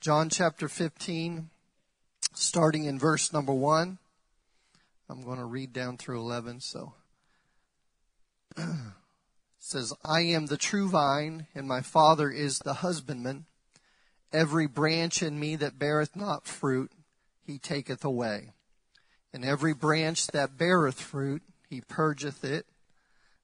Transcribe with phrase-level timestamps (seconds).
[0.00, 1.50] John chapter 15,
[2.32, 3.98] starting in verse number 1.
[5.10, 6.94] I'm going to read down through 11, so.
[8.56, 8.64] it
[9.58, 13.44] says, I am the true vine, and my Father is the husbandman.
[14.32, 16.92] Every branch in me that beareth not fruit,
[17.46, 18.54] he taketh away.
[19.34, 22.64] And every branch that beareth fruit, he purgeth it,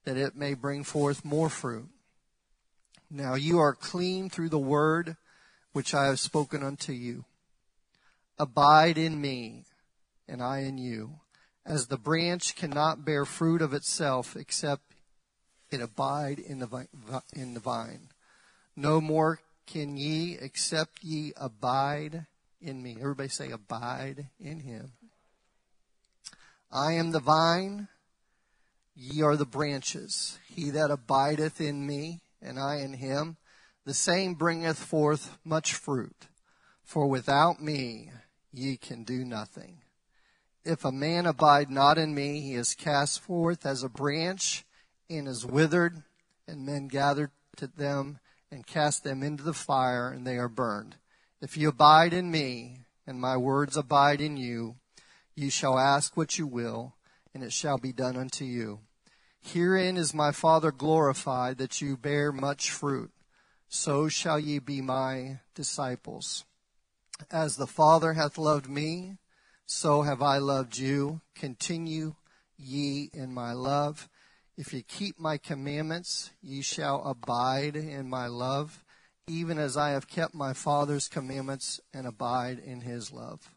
[0.05, 1.91] that it may bring forth more fruit.
[3.11, 5.19] Now you are clean through the word
[5.77, 7.27] which I have spoken unto you.
[8.39, 9.65] Abide in me,
[10.27, 11.21] and I in you,
[11.67, 14.81] as the branch cannot bear fruit of itself except
[15.71, 16.89] it abide in the,
[17.35, 18.09] in the vine.
[18.75, 22.25] No more can ye except ye abide
[22.63, 22.97] in me.
[22.99, 24.93] Everybody say abide in him.
[26.73, 27.89] I am the vine,
[28.95, 30.39] ye are the branches.
[30.49, 33.37] He that abideth in me, and I in him,
[33.87, 36.27] the same bringeth forth much fruit.
[36.83, 38.11] For without me
[38.53, 39.79] ye can do nothing.
[40.65, 44.65] If a man abide not in me, he is cast forth as a branch
[45.09, 46.03] and is withered,
[46.49, 48.19] and men gather to them
[48.51, 50.97] and cast them into the fire, and they are burned.
[51.41, 54.77] If you abide in me, and my words abide in you,
[55.37, 56.95] you shall ask what you will,
[57.33, 58.81] and it shall be done unto you.
[59.41, 63.13] Herein is my Father glorified, that you bear much fruit
[63.69, 66.45] so shall ye be my disciples.
[67.31, 69.19] As the Father hath loved me,
[69.67, 71.21] so have I loved you.
[71.35, 72.15] Continue
[72.57, 74.09] ye in my love.
[74.57, 78.85] If ye keep my commandments, ye shall abide in my love,
[79.27, 83.51] even as I have kept my Father's commandments and abide in his love.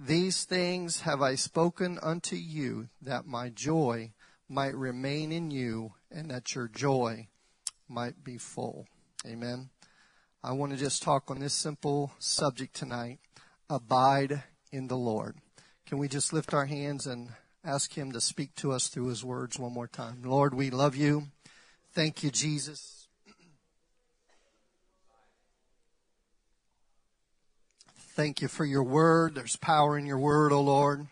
[0.00, 4.12] These things have I spoken unto you, that my joy
[4.48, 7.28] might remain in you, and that your joy
[7.88, 8.86] might be full.
[9.26, 9.70] Amen.
[10.44, 13.18] I want to just talk on this simple subject tonight
[13.68, 15.38] abide in the Lord.
[15.84, 17.30] Can we just lift our hands and
[17.64, 20.22] ask Him to speak to us through His words one more time?
[20.24, 21.24] Lord, we love you.
[21.92, 23.08] Thank you, Jesus.
[27.98, 29.34] Thank you for your word.
[29.34, 31.08] There's power in your word, O oh Lord.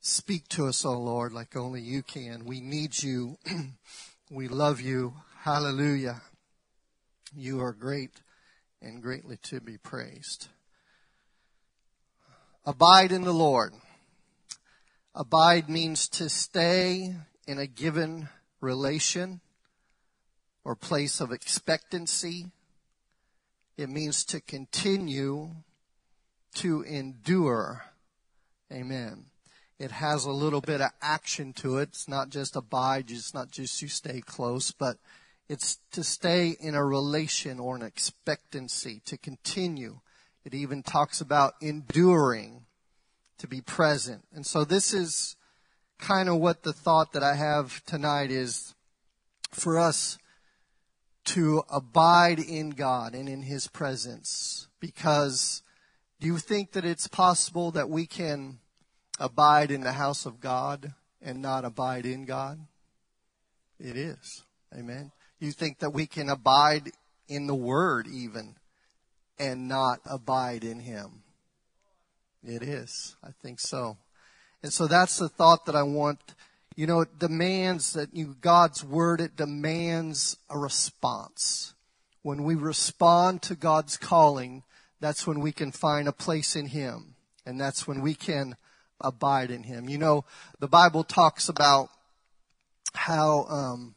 [0.00, 2.44] Speak to us, O oh Lord, like only you can.
[2.44, 3.38] We need you.
[4.30, 5.14] we love you.
[5.42, 6.22] Hallelujah.
[7.34, 8.20] You are great
[8.82, 10.48] and greatly to be praised.
[12.66, 13.72] Abide in the Lord.
[15.14, 17.14] Abide means to stay
[17.46, 18.28] in a given
[18.60, 19.40] relation
[20.64, 22.50] or place of expectancy.
[23.78, 25.50] It means to continue
[26.56, 27.84] to endure.
[28.70, 29.24] Amen.
[29.78, 31.88] It has a little bit of action to it.
[31.88, 34.98] It's not just abide, it's not just you stay close, but
[35.48, 40.00] it's to stay in a relation or an expectancy, to continue.
[40.44, 42.66] It even talks about enduring,
[43.38, 44.24] to be present.
[44.32, 45.36] And so this is
[45.98, 48.74] kind of what the thought that I have tonight is
[49.50, 50.18] for us
[51.24, 54.68] to abide in God and in His presence.
[54.80, 55.62] Because
[56.20, 58.58] do you think that it's possible that we can
[59.18, 62.58] abide in the house of God and not abide in God?
[63.78, 64.42] It is.
[64.76, 65.12] Amen.
[65.42, 66.92] You think that we can abide
[67.26, 68.54] in the Word even
[69.40, 71.24] and not abide in Him?
[72.44, 73.16] It is.
[73.24, 73.96] I think so.
[74.62, 76.20] And so that's the thought that I want.
[76.76, 81.74] You know, it demands that you, God's Word, it demands a response.
[82.22, 84.62] When we respond to God's calling,
[85.00, 87.16] that's when we can find a place in Him.
[87.44, 88.54] And that's when we can
[89.00, 89.88] abide in Him.
[89.88, 90.24] You know,
[90.60, 91.88] the Bible talks about
[92.94, 93.96] how, um,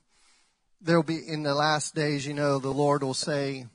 [0.86, 3.66] there'll be in the last days, you know, the Lord will say,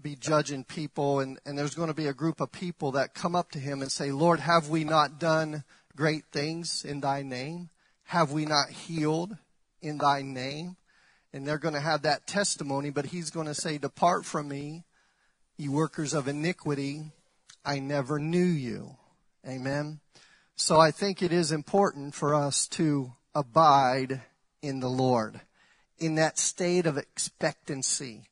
[0.00, 3.34] be judging people, and, and there's going to be a group of people that come
[3.34, 5.64] up to him and say, Lord, have we not done
[5.96, 7.70] great things in thy name?
[8.04, 9.36] Have we not healed
[9.80, 10.76] in thy name?
[11.32, 14.84] And they're going to have that testimony, but he's going to say, Depart from me,
[15.56, 17.12] ye workers of iniquity.
[17.64, 18.96] I never knew you.
[19.48, 20.00] Amen.
[20.54, 24.20] So I think it is important for us to abide
[24.62, 25.40] in the Lord
[25.98, 28.22] in that state of expectancy.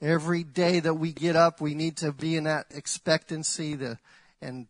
[0.00, 3.98] Every day that we get up, we need to be in that expectancy the,
[4.42, 4.66] and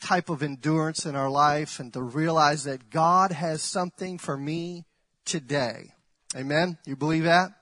[0.00, 4.84] type of endurance in our life and to realize that God has something for me
[5.24, 5.92] today.
[6.36, 6.78] Amen?
[6.84, 7.52] You believe that?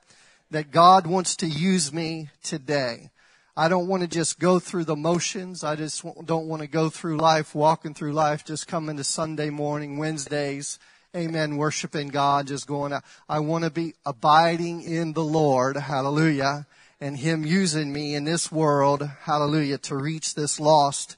[0.51, 3.11] That God wants to use me today.
[3.57, 5.63] I don't want to just go through the motions.
[5.63, 9.51] I just don't want to go through life, walking through life, just coming to Sunday
[9.51, 10.79] morning, Wednesdays,
[11.15, 13.05] amen, worshiping God, just going out.
[13.29, 16.67] I want to be abiding in the Lord, hallelujah,
[17.01, 21.17] and Him using me in this world, hallelujah, to reach this lost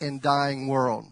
[0.00, 1.06] and dying world.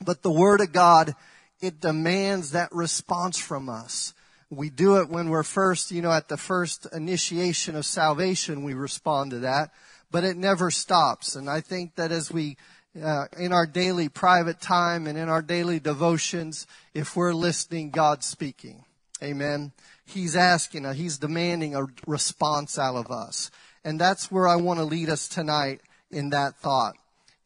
[0.00, 1.14] But the Word of God,
[1.60, 4.14] it demands that response from us.
[4.50, 8.74] We do it when we're first, you know, at the first initiation of salvation, we
[8.74, 9.72] respond to that,
[10.10, 11.34] but it never stops.
[11.34, 12.56] And I think that as we,
[13.02, 18.26] uh, in our daily private time and in our daily devotions, if we're listening, God's
[18.26, 18.84] speaking.
[19.22, 19.72] Amen.
[20.04, 23.50] He's asking, uh, He's demanding a response out of us.
[23.84, 25.80] And that's where I want to lead us tonight
[26.10, 26.94] in that thought.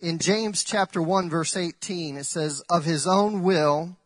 [0.00, 3.96] In James chapter 1 verse 18, it says, of his own will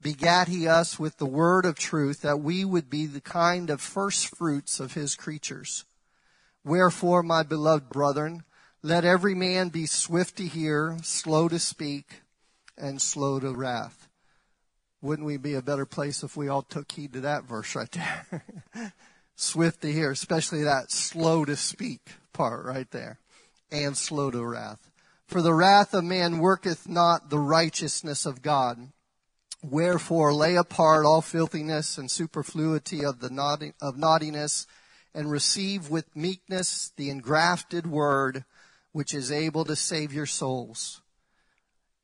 [0.00, 3.80] begat he us with the word of truth that we would be the kind of
[3.80, 5.84] first fruits of his creatures.
[6.64, 8.44] Wherefore, my beloved brethren,
[8.84, 12.20] let every man be swift to hear, slow to speak,
[12.76, 14.08] and slow to wrath.
[15.00, 17.90] Wouldn't we be a better place if we all took heed to that verse right
[17.90, 18.44] there?
[19.36, 23.18] Swift to hear, especially that slow to speak part right there.
[23.72, 24.90] And slow to wrath.
[25.26, 28.88] For the wrath of man worketh not the righteousness of God.
[29.62, 34.66] Wherefore lay apart all filthiness and superfluity of the naughty, of naughtiness
[35.14, 38.44] and receive with meekness the engrafted word
[38.94, 41.02] which is able to save your souls.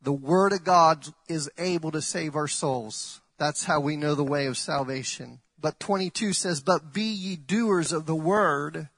[0.02, 3.20] The Word of God is able to save our souls.
[3.38, 5.38] That's how we know the way of salvation.
[5.56, 8.88] But 22 says, But be ye doers of the Word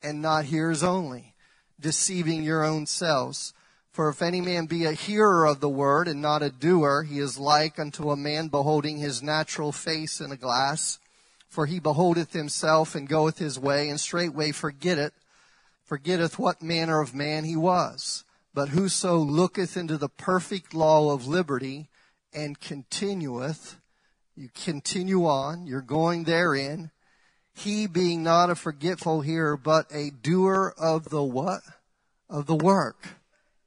[0.00, 1.34] and not hearers only,
[1.80, 3.52] deceiving your own selves.
[3.90, 7.18] For if any man be a hearer of the word and not a doer, he
[7.18, 11.00] is like unto a man beholding his natural face in a glass.
[11.48, 15.12] For he beholdeth himself and goeth his way, and straightway forgetteth,
[15.84, 18.24] forgetteth what manner of man he was.
[18.52, 21.88] But whoso looketh into the perfect law of liberty
[22.32, 23.76] and continueth,
[24.36, 26.90] you continue on, you're going therein,
[27.52, 31.60] he being not a forgetful hearer, but a doer of the what?
[32.28, 33.08] Of the work.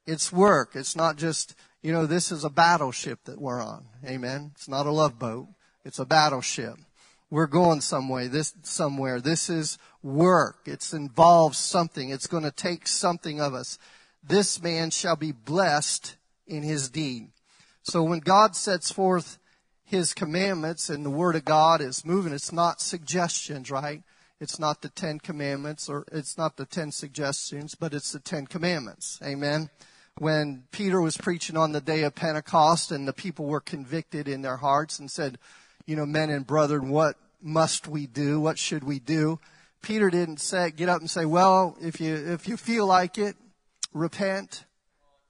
[0.06, 0.72] It's work.
[0.74, 3.86] It's not just, you know, this is a battleship that we're on.
[4.04, 4.52] Amen.
[4.54, 5.48] It's not a love boat.
[5.84, 6.76] It's a battleship.
[7.30, 8.28] We're going somewhere.
[8.28, 9.20] This, somewhere.
[9.20, 10.60] This is work.
[10.66, 12.10] It's involves something.
[12.10, 13.78] It's going to take something of us
[14.28, 16.16] this man shall be blessed
[16.46, 17.30] in his deed.
[17.82, 19.38] So when God sets forth
[19.84, 24.02] his commandments and the word of God is moving, it's not suggestions, right?
[24.40, 28.46] It's not the Ten Commandments or it's not the Ten Suggestions, but it's the Ten
[28.46, 29.18] Commandments.
[29.24, 29.70] Amen.
[30.18, 34.42] When Peter was preaching on the day of Pentecost and the people were convicted in
[34.42, 35.38] their hearts and said,
[35.88, 38.38] you know, men and brethren, what must we do?
[38.38, 39.40] What should we do?
[39.80, 43.36] Peter didn't say, get up and say, well, if you, if you feel like it,
[43.94, 44.66] repent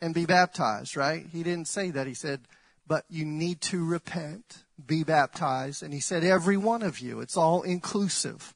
[0.00, 1.24] and be baptized, right?
[1.32, 2.08] He didn't say that.
[2.08, 2.40] He said,
[2.88, 5.84] but you need to repent, be baptized.
[5.84, 8.52] And he said, every one of you, it's all inclusive.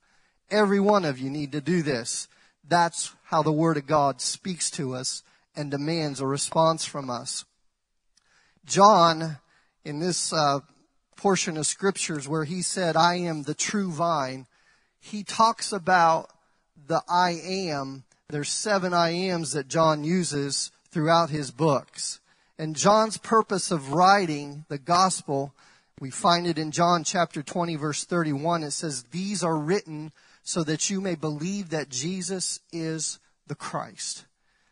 [0.50, 2.26] Every one of you need to do this.
[2.66, 5.22] That's how the Word of God speaks to us
[5.54, 7.44] and demands a response from us.
[8.64, 9.36] John,
[9.84, 10.60] in this uh,
[11.16, 14.46] portion of scriptures where he said, I am the true vine,
[15.00, 16.30] he talks about
[16.86, 22.18] the I am there's seven I ams that John uses throughout his books.
[22.58, 25.52] And John's purpose of writing the gospel,
[26.00, 28.62] we find it in John chapter 20 verse 31.
[28.62, 30.12] It says, these are written
[30.42, 34.24] so that you may believe that Jesus is the Christ.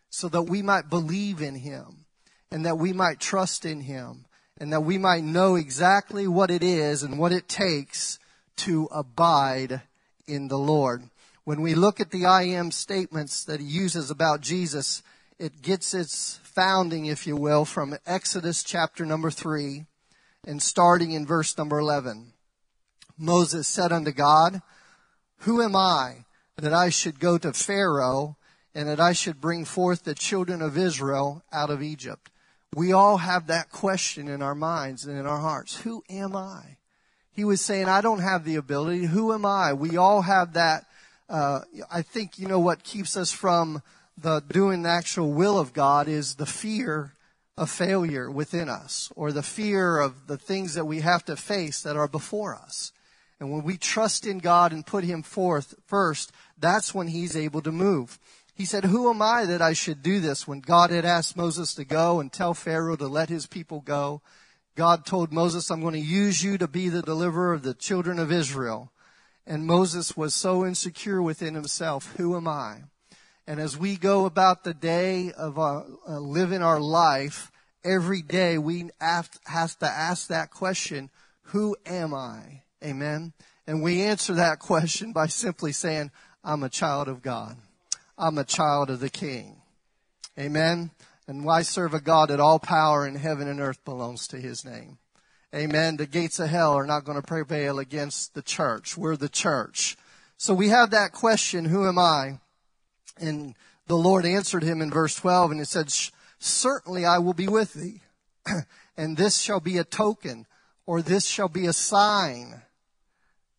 [0.09, 2.07] So that we might believe in him
[2.51, 4.25] and that we might trust in him
[4.61, 8.19] and that we might know exactly what it is and what it takes
[8.57, 9.81] to abide
[10.27, 11.05] in the Lord.
[11.45, 15.03] When we look at the I am statements that he uses about Jesus,
[15.39, 19.87] it gets its founding, if you will, from Exodus chapter number 3
[20.47, 22.35] and starting in verse number 11.
[23.19, 24.61] Moses said unto God,
[25.39, 26.25] Who am I
[26.57, 28.37] that I should go to Pharaoh
[28.75, 32.31] and that I should bring forth the children of Israel out of Egypt?
[32.75, 35.81] We all have that question in our minds and in our hearts.
[35.81, 36.77] Who am I?
[37.33, 39.07] He was saying, I don't have the ability.
[39.07, 39.73] Who am I?
[39.73, 40.87] We all have that
[41.31, 41.61] uh,
[41.91, 43.83] I think you know what keeps us from
[44.19, 47.15] the doing the actual will of God is the fear
[47.57, 51.83] of failure within us, or the fear of the things that we have to face
[51.83, 52.91] that are before us.
[53.39, 57.63] And when we trust in God and put Him forth first, that's when He's able
[57.63, 58.19] to move.
[58.55, 60.47] He said, Who am I that I should do this?
[60.47, 64.23] When God had asked Moses to go and tell Pharaoh to let his people go,
[64.77, 68.19] God told Moses, I'm going to use you to be the deliverer of the children
[68.19, 68.93] of Israel.
[69.47, 72.15] And Moses was so insecure within himself.
[72.17, 72.83] Who am I?
[73.47, 77.51] And as we go about the day of uh, uh, living our life,
[77.83, 81.11] every day we have to ask that question,
[81.43, 82.63] who am I?
[82.85, 83.33] Amen.
[83.67, 86.11] And we answer that question by simply saying,
[86.45, 87.57] I'm a child of God.
[88.21, 89.57] I'm a child of the King.
[90.39, 90.91] Amen.
[91.27, 94.63] And why serve a God that all power in heaven and earth belongs to his
[94.63, 94.99] name?
[95.55, 95.97] Amen.
[95.97, 98.95] The gates of hell are not going to prevail against the church.
[98.95, 99.97] We're the church.
[100.37, 102.41] So we have that question, who am I?
[103.19, 103.55] And
[103.87, 105.91] the Lord answered him in verse 12 and he said,
[106.39, 108.03] certainly I will be with thee.
[108.99, 110.47] and this shall be a token
[110.85, 112.61] or this shall be a sign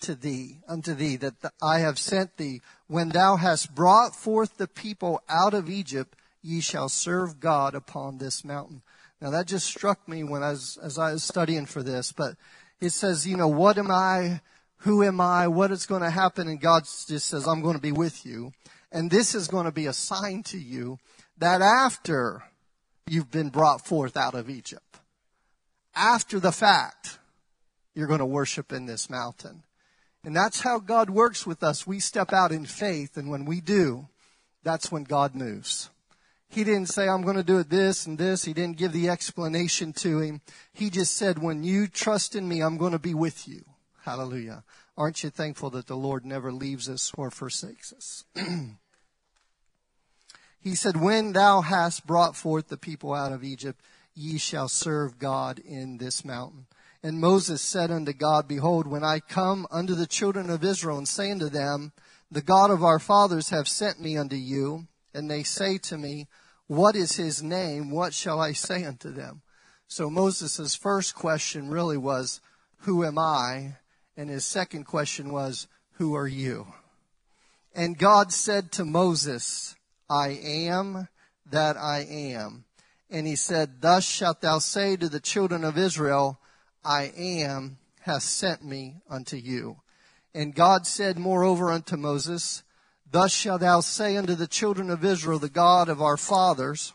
[0.01, 2.61] to thee, unto thee, that I have sent thee.
[2.87, 8.17] When thou hast brought forth the people out of Egypt, ye shall serve God upon
[8.17, 8.81] this mountain.
[9.21, 12.35] Now that just struck me when I was, as I was studying for this, but
[12.79, 14.41] it says, you know, what am I?
[14.77, 15.47] Who am I?
[15.47, 16.47] What is going to happen?
[16.47, 18.51] And God just says, I'm going to be with you.
[18.91, 20.97] And this is going to be a sign to you
[21.37, 22.43] that after
[23.07, 24.99] you've been brought forth out of Egypt,
[25.95, 27.19] after the fact,
[27.93, 29.63] you're going to worship in this mountain.
[30.23, 31.87] And that's how God works with us.
[31.87, 34.07] We step out in faith, and when we do,
[34.63, 35.89] that's when God moves.
[36.47, 38.43] He didn't say, I'm going to do it this and this.
[38.43, 40.41] He didn't give the explanation to him.
[40.73, 43.63] He just said, when you trust in me, I'm going to be with you.
[44.03, 44.63] Hallelujah.
[44.97, 48.25] Aren't you thankful that the Lord never leaves us or forsakes us?
[50.59, 53.79] he said, when thou hast brought forth the people out of Egypt,
[54.13, 56.65] ye shall serve God in this mountain.
[57.03, 61.07] And Moses said unto God, Behold, when I come unto the children of Israel and
[61.07, 61.93] say unto them,
[62.29, 66.27] The God of our fathers have sent me unto you, and they say to me,
[66.67, 67.89] What is his name?
[67.89, 69.41] What shall I say unto them?
[69.87, 72.39] So Moses' first question really was,
[72.81, 73.77] Who am I?
[74.15, 76.67] And his second question was, Who are you?
[77.73, 79.75] And God said to Moses,
[80.09, 81.07] I am
[81.49, 82.65] that I am.
[83.09, 86.39] And he said, Thus shalt thou say to the children of Israel,
[86.83, 89.77] I am has sent me unto you.
[90.33, 92.63] And God said moreover unto Moses,
[93.09, 96.93] Thus shalt thou say unto the children of Israel, the God of our fathers,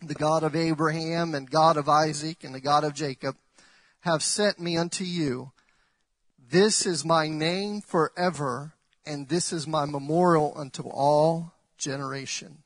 [0.00, 3.36] the God of Abraham and God of Isaac and the God of Jacob,
[4.00, 5.52] have sent me unto you.
[6.50, 8.74] This is my name forever,
[9.06, 12.58] and this is my memorial unto all generation.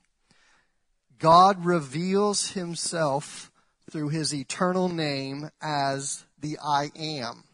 [1.18, 3.50] God reveals himself
[3.90, 7.44] through his eternal name as the I am,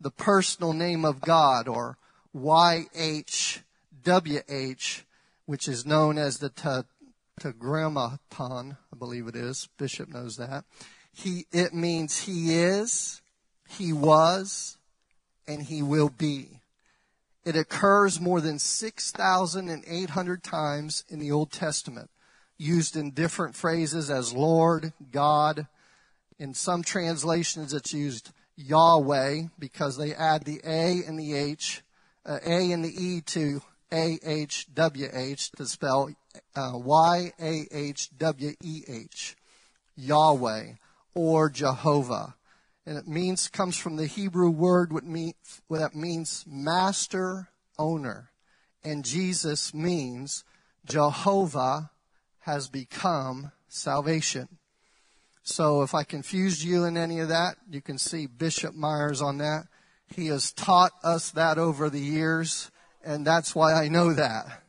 [0.00, 1.98] the personal name of God, or
[2.34, 3.62] YHWH,
[5.46, 9.68] which is known as the Tetragrammaton, I believe it is.
[9.78, 10.64] Bishop knows that.
[11.12, 13.20] He, it means he is,
[13.68, 14.78] he was,
[15.46, 16.60] and he will be.
[17.44, 22.10] It occurs more than 6,800 times in the Old Testament,
[22.58, 25.66] used in different phrases as Lord, God,
[26.40, 31.82] in some translations, it's used Yahweh because they add the A and the H,
[32.26, 36.10] uh, A and the E to A-H-W-H to spell
[36.56, 37.36] uh, Y-A-H-W-E-H.
[39.96, 40.72] Yahweh
[41.14, 42.34] or Jehovah.
[42.86, 48.30] And it means, comes from the Hebrew word that means master owner.
[48.82, 50.44] And Jesus means
[50.86, 51.90] Jehovah
[52.40, 54.48] has become salvation.
[55.50, 59.38] So if I confused you in any of that, you can see Bishop Myers on
[59.38, 59.64] that.
[60.06, 62.70] He has taught us that over the years,
[63.04, 64.62] and that's why I know that.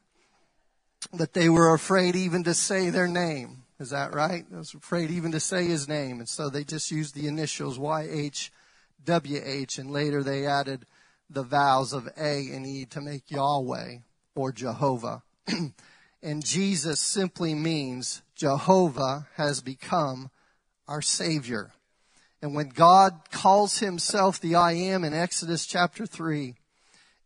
[1.14, 3.62] That they were afraid even to say their name.
[3.80, 4.44] Is that right?
[4.50, 7.78] They was afraid even to say his name, and so they just used the initials
[7.78, 10.88] YHWH, and later they added
[11.30, 13.98] the vowels of A and E to make Yahweh
[14.34, 15.22] or Jehovah.
[16.24, 20.32] and Jesus simply means Jehovah has become
[20.88, 21.72] our Savior.
[22.42, 26.56] And when God calls himself the I am in Exodus chapter 3,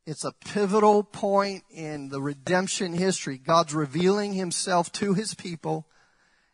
[0.05, 3.37] it's a pivotal point in the redemption history.
[3.37, 5.87] God's revealing himself to his people,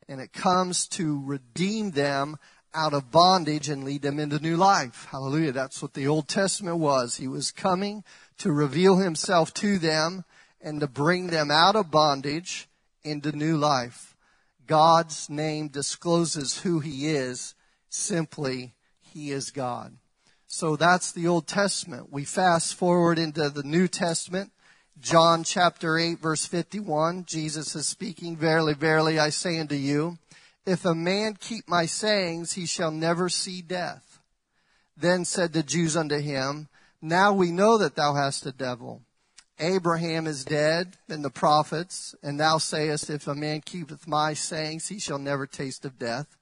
[0.08, 2.38] and it comes to redeem them
[2.74, 5.08] out of bondage and lead them into new life.
[5.12, 5.52] Hallelujah.
[5.52, 7.18] That's what the Old Testament was.
[7.18, 8.04] He was coming
[8.38, 10.24] to reveal himself to them
[10.62, 12.70] and to bring them out of bondage
[13.04, 14.11] into new life.
[14.72, 17.56] God's name discloses who he is.
[17.90, 19.98] Simply, he is God.
[20.48, 22.08] So that's the Old Testament.
[22.10, 24.54] We fast forward into the New Testament.
[24.98, 27.26] John chapter 8 verse 51.
[27.26, 30.18] Jesus is speaking, Verily, verily, I say unto you,
[30.66, 34.22] if a man keep my sayings, he shall never see death.
[34.96, 36.70] Then said the Jews unto him,
[37.02, 39.02] Now we know that thou hast a devil.
[39.62, 44.88] Abraham is dead, and the prophets, and thou sayest, If a man keepeth my sayings,
[44.88, 46.36] he shall never taste of death.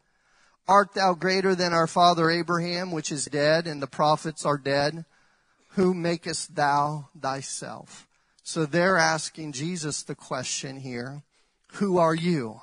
[0.68, 5.06] Art thou greater than our father Abraham, which is dead, and the prophets are dead?
[5.74, 8.08] Who makest thou thyself?
[8.44, 11.24] So they're asking Jesus the question here,
[11.74, 12.62] who are you?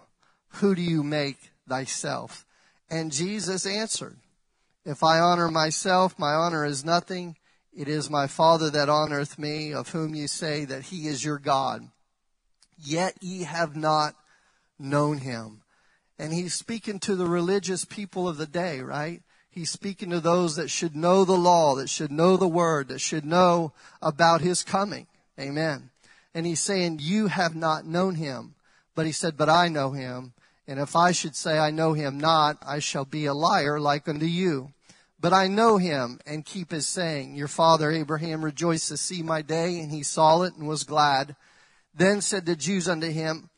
[0.48, 2.44] Who do you make thyself?
[2.90, 4.16] And Jesus answered,
[4.86, 7.36] if I honor myself, my honor is nothing.
[7.76, 11.38] It is my Father that honoreth me, of whom ye say that he is your
[11.38, 11.90] God.
[12.78, 14.16] Yet ye have not
[14.78, 15.60] known him.
[16.18, 19.22] And he's speaking to the religious people of the day, right?
[19.50, 23.02] He's speaking to those that should know the law, that should know the word, that
[23.02, 25.06] should know about his coming.
[25.38, 25.90] Amen.
[26.34, 28.54] And he's saying, you have not known him.
[28.94, 30.32] But he said, but I know him.
[30.66, 34.08] And if I should say I know him not, I shall be a liar like
[34.08, 34.72] unto you.
[35.18, 37.36] But I know him and keep his saying.
[37.36, 41.36] Your father Abraham rejoiced to see my day, and he saw it and was glad.
[41.94, 43.48] Then said the Jews unto him,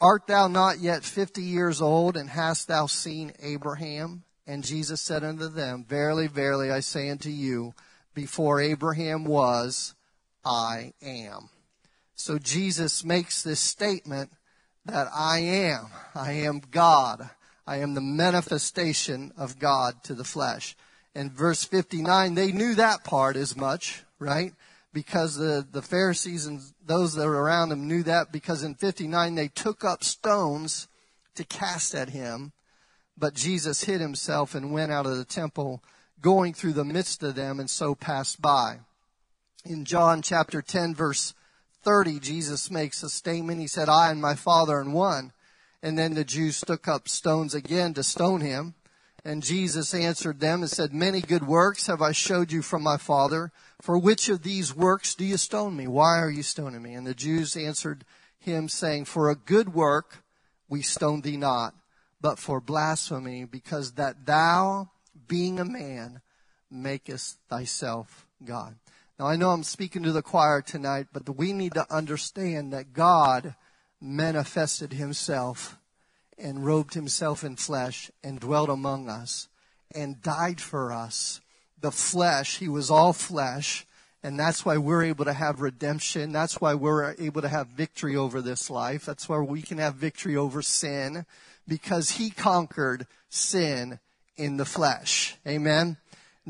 [0.00, 4.22] Art thou not yet fifty years old, and hast thou seen Abraham?
[4.46, 7.74] And Jesus said unto them, Verily, verily, I say unto you,
[8.14, 9.94] before Abraham was,
[10.44, 11.50] I am.
[12.14, 14.30] So Jesus makes this statement
[14.86, 15.86] that I am.
[16.14, 17.30] I am God.
[17.70, 20.76] I am the manifestation of God to the flesh.
[21.14, 24.52] And verse 59, they knew that part as much, right?
[24.92, 29.34] because the, the Pharisees and those that were around him knew that because in 59
[29.34, 30.88] they took up stones
[31.36, 32.52] to cast at him.
[33.16, 35.82] But Jesus hid himself and went out of the temple,
[36.20, 38.78] going through the midst of them, and so passed by.
[39.64, 41.34] In John chapter 10, verse
[41.82, 43.60] 30, Jesus makes a statement.
[43.60, 45.32] He said, I and my Father are one.
[45.82, 48.74] And then the Jews took up stones again to stone him.
[49.24, 52.96] And Jesus answered them and said, Many good works have I showed you from my
[52.96, 53.52] Father.
[53.80, 55.86] For which of these works do you stone me?
[55.86, 56.94] Why are you stoning me?
[56.94, 58.04] And the Jews answered
[58.38, 60.22] him, saying, For a good work
[60.68, 61.74] we stone thee not,
[62.20, 64.90] but for blasphemy, because that thou,
[65.28, 66.20] being a man,
[66.70, 68.76] makest thyself God.
[69.18, 72.94] Now I know I'm speaking to the choir tonight, but we need to understand that
[72.94, 73.54] God
[74.00, 75.78] manifested himself
[76.38, 79.48] and robed himself in flesh and dwelt among us
[79.94, 81.40] and died for us
[81.80, 82.58] the flesh.
[82.58, 83.86] He was all flesh.
[84.22, 86.32] And that's why we're able to have redemption.
[86.32, 89.06] That's why we're able to have victory over this life.
[89.06, 91.24] That's why we can have victory over sin
[91.66, 93.98] because he conquered sin
[94.36, 95.36] in the flesh.
[95.46, 95.96] Amen.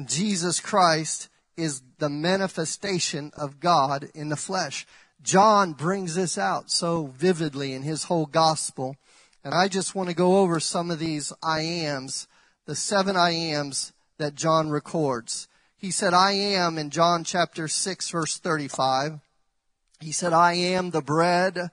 [0.04, 4.86] Jesus Christ is the manifestation of God in the flesh.
[5.22, 8.96] John brings this out so vividly in his whole gospel.
[9.44, 12.26] And I just want to go over some of these I ams,
[12.66, 15.48] the seven I ams that John records.
[15.76, 19.20] He said, I am in John chapter 6 verse 35.
[20.00, 21.70] He said, I am the bread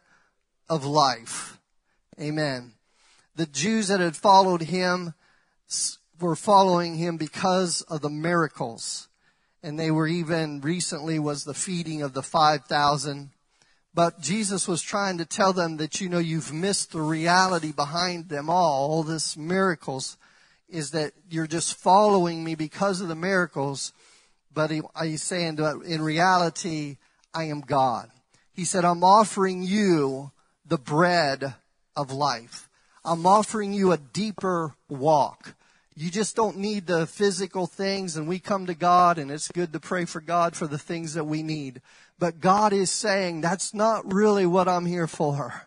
[0.70, 1.60] of life.
[2.20, 2.74] Amen.
[3.36, 5.14] The Jews that had followed him
[6.20, 9.08] were following him because of the miracles.
[9.62, 13.32] And they were even recently was the feeding of the 5,000.
[13.98, 18.30] But Jesus was trying to tell them that, you know, you've missed the reality behind
[18.30, 20.18] them all, all this miracles
[20.70, 23.94] is that you're just following me because of the miracles,
[24.54, 25.58] but he, he's saying
[25.88, 26.98] in reality,
[27.34, 28.12] I am God.
[28.54, 30.30] He said, I'm offering you
[30.64, 31.56] the bread
[31.96, 32.70] of life.
[33.04, 35.56] I'm offering you a deeper walk.
[36.00, 39.74] You just don't need the physical things and we come to God and it's good
[39.74, 41.82] to pray for God for the things that we need.
[42.20, 45.64] But God is saying that's not really what I'm here for.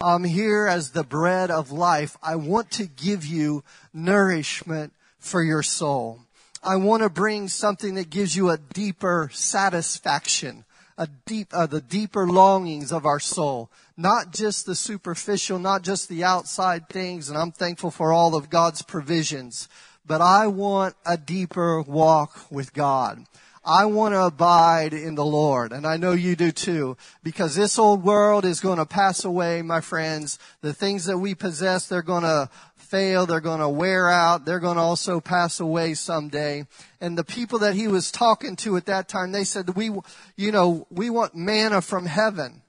[0.00, 2.16] I'm here as the bread of life.
[2.22, 6.20] I want to give you nourishment for your soul.
[6.62, 10.64] I want to bring something that gives you a deeper satisfaction,
[11.02, 13.72] a deep, uh, the deeper longings of our soul.
[13.96, 18.50] Not just the superficial, not just the outside things, and I'm thankful for all of
[18.50, 19.68] God's provisions,
[20.06, 23.26] but I want a deeper walk with God.
[23.64, 25.72] I want to abide in the Lord.
[25.72, 26.96] And I know you do too.
[27.22, 30.38] Because this old world is going to pass away, my friends.
[30.62, 33.24] The things that we possess, they're going to fail.
[33.24, 34.44] They're going to wear out.
[34.44, 36.66] They're going to also pass away someday.
[37.00, 39.90] And the people that he was talking to at that time, they said, we,
[40.36, 42.62] you know, we want manna from heaven.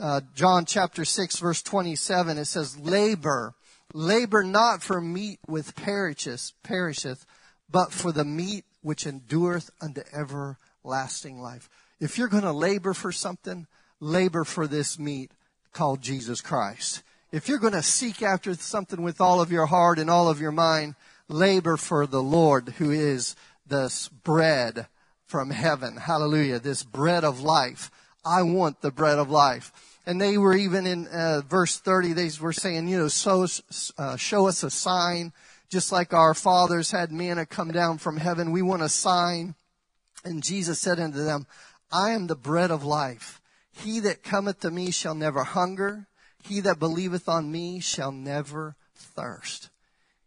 [0.00, 3.54] Uh, John chapter 6 verse 27, it says, labor,
[3.92, 7.26] labor not for meat with perisheth, perisheth,
[7.68, 11.68] but for the meat which endureth unto everlasting life.
[12.00, 13.66] If you're going to labor for something,
[14.00, 15.32] labor for this meat
[15.72, 17.02] called Jesus Christ.
[17.32, 20.40] If you're going to seek after something with all of your heart and all of
[20.40, 20.94] your mind,
[21.28, 24.86] labor for the Lord who is this bread
[25.26, 25.96] from heaven.
[25.96, 26.58] Hallelujah.
[26.58, 27.90] This bread of life.
[28.24, 29.72] I want the bread of life.
[30.06, 33.46] And they were even in uh, verse 30, they were saying, you know, so,
[33.96, 35.32] uh, show us a sign
[35.70, 39.54] just like our fathers had manna come down from heaven, we want a sign.
[40.24, 41.46] And Jesus said unto them,
[41.92, 43.40] I am the bread of life.
[43.72, 46.08] He that cometh to me shall never hunger.
[46.42, 49.70] He that believeth on me shall never thirst.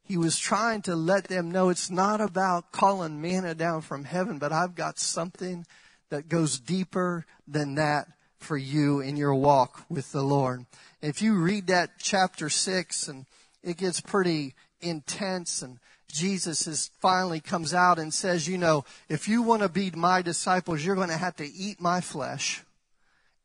[0.03, 4.39] He was trying to let them know it's not about calling manna down from heaven,
[4.39, 5.65] but I've got something
[6.10, 10.65] that goes deeper than that for you in your walk with the Lord.
[11.01, 13.25] If you read that chapter six and
[13.63, 15.79] it gets pretty intense and
[16.13, 20.21] Jesus is finally comes out and says, you know, if you want to be my
[20.21, 22.63] disciples, you're going to have to eat my flesh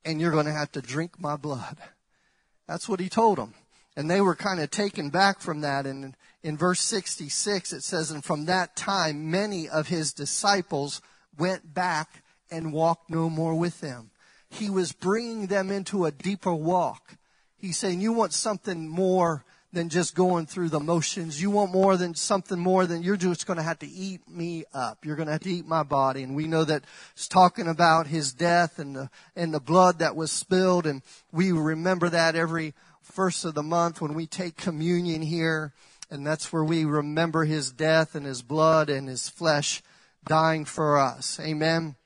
[0.04, 1.78] and you're going to have to drink my blood.
[2.66, 3.54] That's what he told them.
[3.96, 5.86] And they were kind of taken back from that.
[5.86, 11.00] And in verse 66, it says, and from that time, many of his disciples
[11.38, 14.10] went back and walked no more with them.
[14.50, 17.16] He was bringing them into a deeper walk.
[17.56, 21.40] He's saying, you want something more than just going through the motions.
[21.40, 24.64] You want more than something more than you're just going to have to eat me
[24.72, 25.04] up.
[25.04, 26.22] You're going to have to eat my body.
[26.22, 30.16] And we know that it's talking about his death and the, and the blood that
[30.16, 30.86] was spilled.
[30.86, 31.02] And
[31.32, 35.74] we remember that every first of the month when we take communion here.
[36.10, 39.82] And that's where we remember his death and his blood and his flesh
[40.26, 41.38] dying for us.
[41.40, 41.96] Amen.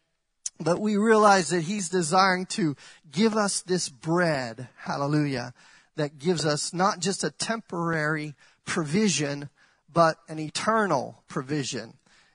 [0.59, 2.75] But we realize that he's desiring to
[3.11, 4.69] give us this bread.
[4.79, 5.55] Hallelujah
[5.97, 9.51] that gives us not just a temporary provision,
[9.93, 11.95] but an eternal provision.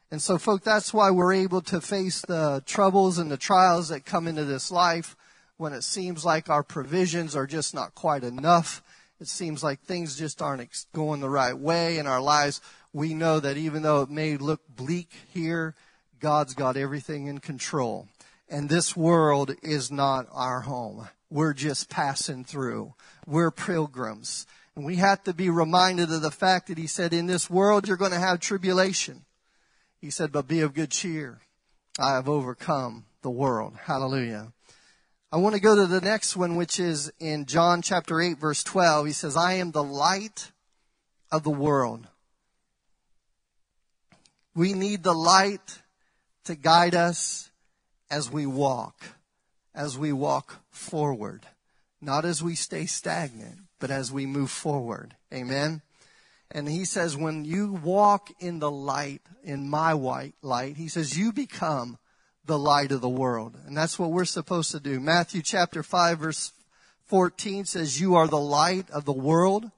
[0.10, 4.06] And so, folks, that's why we're able to face the troubles and the trials that
[4.06, 5.18] come into this life
[5.58, 8.82] when it seems like our provisions are just not quite enough.
[9.20, 12.62] It seems like things just aren't going the right way in our lives.
[12.94, 15.76] We know that even though it may look bleak here,
[16.20, 18.08] God's got everything in control.
[18.50, 21.10] And this world is not our home.
[21.30, 22.94] We're just passing through.
[23.26, 24.48] We're pilgrims.
[24.76, 27.88] And we have to be reminded of the fact that he said, in this world
[27.88, 29.26] you're going to have tribulation.
[30.00, 31.40] He said, but be of good cheer.
[32.00, 33.74] I have overcome the world.
[33.86, 34.54] Hallelujah.
[35.32, 38.64] I want to go to the next one, which is in John chapter 8 verse
[38.64, 39.08] 12.
[39.08, 40.52] He says, I am the light
[41.32, 42.08] of the world.
[44.56, 45.80] We need the light
[46.46, 47.52] to guide us
[48.10, 49.04] as we walk,
[49.78, 51.46] as we walk forward.
[52.02, 55.16] Not as we stay stagnant, but as we move forward.
[55.32, 55.84] Amen.
[56.50, 61.18] And he says, when you walk in the light, in my white light, he says,
[61.18, 62.00] you become
[62.44, 63.56] the light of the world.
[63.68, 65.00] And that's what we're supposed to do.
[65.00, 66.54] Matthew chapter 5 verse
[67.06, 69.70] 14 says, you are the light of the world.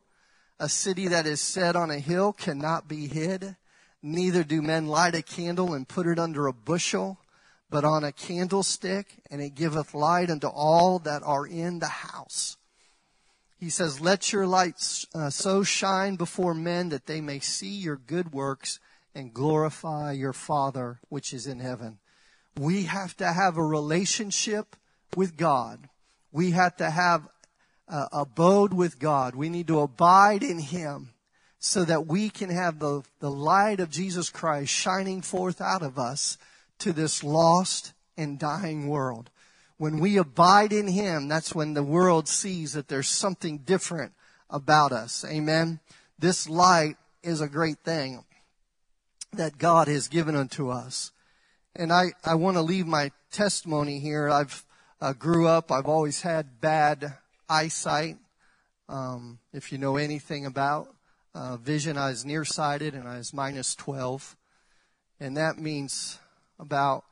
[0.60, 3.56] A city that is set on a hill cannot be hid.
[4.02, 7.20] Neither do men light a candle and put it under a bushel,
[7.70, 12.58] but on a candlestick, and it giveth light unto all that are in the house.
[13.60, 17.98] He says, Let your light uh, so shine before men that they may see your
[17.98, 18.80] good works
[19.14, 22.00] and glorify your Father which is in heaven.
[22.58, 24.76] We have to have a relationship
[25.16, 25.90] with God.
[26.32, 27.28] We have to have
[27.88, 29.36] uh, abode with God.
[29.36, 31.10] We need to abide in Him
[31.60, 36.00] so that we can have the, the light of Jesus Christ shining forth out of
[36.00, 36.38] us
[36.80, 39.30] to this lost and dying world.
[39.78, 44.14] When we abide in Him, that's when the world sees that there's something different
[44.50, 45.24] about us.
[45.26, 45.80] Amen.
[46.18, 48.26] This light is a great thing
[49.34, 51.12] that God has given unto us.
[51.76, 54.30] And I, I want to leave my testimony here.
[54.30, 54.66] I've
[55.02, 57.14] uh, grew up, I've always had bad
[57.48, 58.18] eyesight.
[58.90, 60.94] Um, if you know anything about
[61.34, 64.36] uh, vision, I was nearsighted and I was minus 12.
[65.20, 66.20] And that means
[66.60, 67.06] about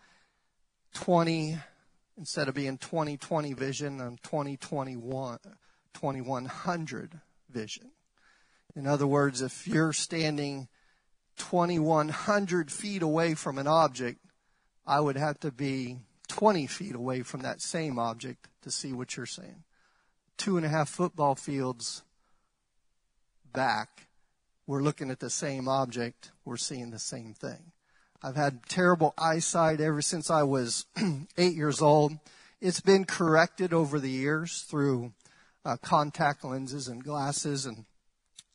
[0.93, 1.57] 20,
[2.17, 5.39] instead of being 2020 vision, I'm 2021,
[5.93, 7.91] 2100 vision.
[8.75, 10.67] In other words, if you're standing
[11.37, 14.19] 2100 feet away from an object,
[14.85, 19.15] I would have to be 20 feet away from that same object to see what
[19.15, 19.63] you're saying.
[20.37, 22.03] Two and a half football fields
[23.53, 24.07] back,
[24.67, 27.71] we're looking at the same object, we're seeing the same thing.
[28.23, 30.85] I've had terrible eyesight ever since I was
[31.37, 32.13] eight years old.
[32.59, 35.13] It's been corrected over the years through
[35.63, 37.85] uh, contact lenses and glasses, and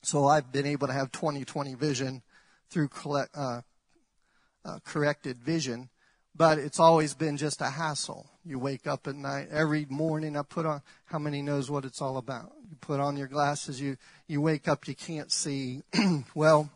[0.03, 2.23] so I've been able to have 20/20 vision
[2.71, 3.61] through collect, uh,
[4.65, 5.91] uh, corrected vision.
[6.35, 8.27] But it's always been just a hassle.
[8.45, 10.37] You wake up at night every morning.
[10.37, 10.83] I put on.
[11.05, 12.53] How many knows what it's all about?
[12.69, 13.81] You put on your glasses.
[13.81, 13.97] You
[14.27, 14.89] you wake up.
[14.89, 15.83] You can't see.
[16.35, 16.71] well,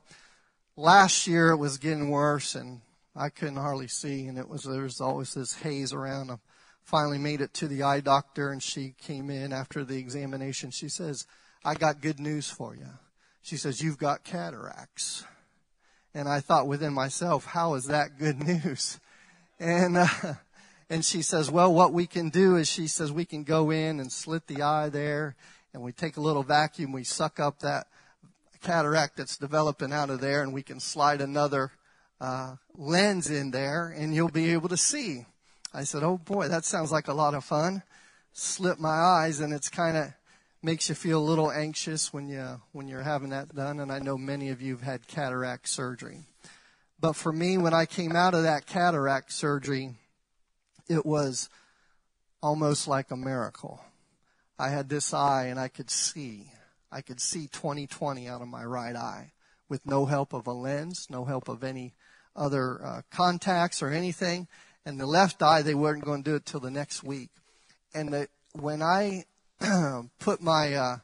[0.77, 2.81] last year it was getting worse and
[3.15, 6.31] I couldn't hardly see and it was there was always this haze around.
[6.31, 6.37] I
[6.85, 10.71] finally made it to the eye doctor and she came in after the examination.
[10.71, 11.27] She says,
[11.65, 12.89] I got good news for you.
[13.43, 15.25] She says, you've got cataracts.
[16.15, 19.01] And I thought within myself, how is that good news?
[19.59, 20.35] And, uh,
[20.91, 24.01] and she says, well, what we can do is she says we can go in
[24.01, 25.35] and slit the eye there
[25.73, 27.87] and we take a little vacuum, we suck up that
[28.67, 31.71] cataract that's developing out of there and we can slide another
[32.21, 35.25] uh, lens in there and you'll be able to see.
[35.73, 37.85] I said, oh boy, that sounds like a lot of fun.
[38.33, 40.13] Slip my eyes and it's kind of
[40.63, 44.01] makes you feel a little anxious when you when you're having that done and I
[44.01, 46.25] know many of you have had cataract surgery.
[46.99, 49.95] But for me when I came out of that cataract surgery
[50.89, 51.49] it was
[52.43, 53.81] almost like a miracle.
[54.59, 56.51] I had this eye and I could see.
[56.91, 59.33] I could see 20/20 out of my right eye
[59.69, 61.95] with no help of a lens, no help of any
[62.35, 64.49] other uh, contacts or anything.
[64.85, 67.31] And the left eye, they weren't going to do it till the next week.
[67.93, 69.25] And the, when I
[70.21, 70.99] put my uh,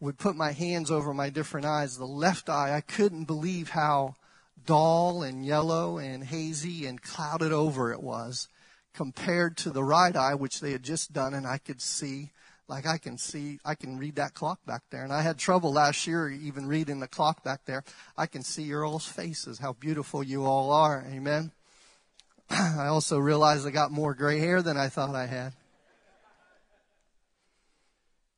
[0.00, 1.96] would put my hands over my different eyes.
[1.96, 4.14] The left eye, I couldn't believe how
[4.64, 8.48] dull and yellow and hazy and clouded over it was
[8.94, 12.30] compared to the right eye, which they had just done, and I could see.
[12.68, 15.02] Like I can see, I can read that clock back there.
[15.02, 17.82] And I had trouble last year even reading the clock back there.
[18.16, 21.04] I can see your all's faces, how beautiful you all are.
[21.10, 21.50] Amen.
[22.50, 25.54] I also realized I got more gray hair than I thought I had.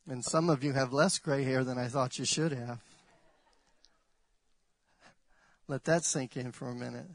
[0.09, 2.79] And some of you have less gray hair than I thought you should have.
[5.67, 7.07] Let that sink in for a minute.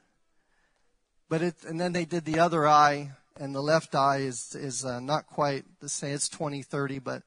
[1.28, 4.86] But it, and then they did the other eye, and the left eye is is
[4.86, 6.14] uh, not quite the same.
[6.16, 7.24] It's 20/30, but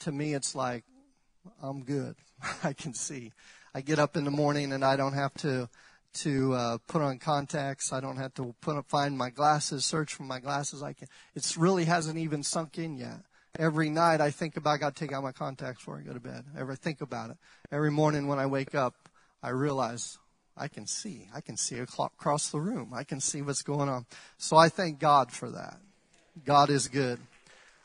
[0.00, 0.84] to me, it's like
[1.62, 2.16] I'm good.
[2.64, 3.32] I can see.
[3.74, 5.68] I get up in the morning and I don't have to
[6.14, 7.92] to uh, put on contacts.
[7.92, 10.82] I don't have to put up, find my glasses, search for my glasses.
[10.82, 11.08] I can.
[11.34, 13.20] It really hasn't even sunk in yet.
[13.58, 16.14] Every night I think about, I got to take out my contacts before I go
[16.14, 16.44] to bed.
[16.56, 17.36] Ever think about it.
[17.70, 18.94] Every morning when I wake up,
[19.42, 20.18] I realize
[20.56, 21.28] I can see.
[21.34, 22.92] I can see across the room.
[22.94, 24.06] I can see what's going on.
[24.38, 25.78] So I thank God for that.
[26.44, 27.18] God is good.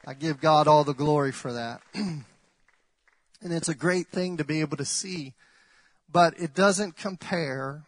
[0.05, 1.81] I give God all the glory for that.
[1.93, 2.23] and
[3.41, 5.33] it's a great thing to be able to see,
[6.11, 7.83] but it doesn't compare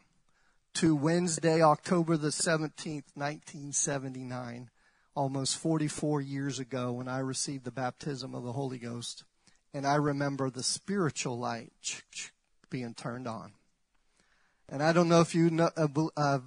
[0.75, 4.69] to Wednesday, October the 17th, 1979,
[5.15, 9.23] almost 44 years ago when I received the baptism of the Holy Ghost.
[9.73, 11.71] And I remember the spiritual light
[12.69, 13.53] being turned on.
[14.71, 15.69] And I don't know if you know,
[16.15, 16.39] uh,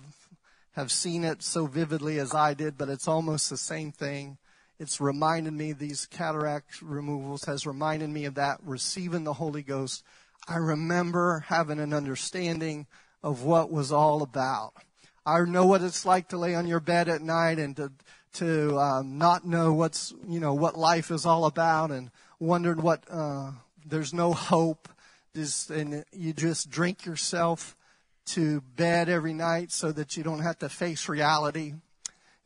[0.72, 4.38] have seen it so vividly as I did, but it's almost the same thing.
[4.78, 10.02] It's reminded me, these cataract removals has reminded me of that, receiving the Holy Ghost.
[10.48, 12.86] I remember having an understanding
[13.22, 14.72] of what was all about.
[15.24, 17.92] I know what it's like to lay on your bed at night and to
[18.34, 23.04] to um, not know what's you know what life is all about and wondering what
[23.10, 23.52] uh,
[23.84, 24.88] there's no hope
[25.34, 27.76] just and you just drink yourself
[28.24, 31.74] to bed every night so that you don't have to face reality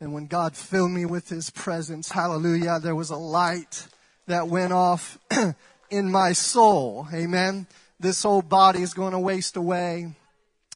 [0.00, 3.86] and when god filled me with his presence hallelujah there was a light
[4.26, 5.18] that went off
[5.90, 7.66] in my soul amen
[7.98, 10.12] this old body is going to waste away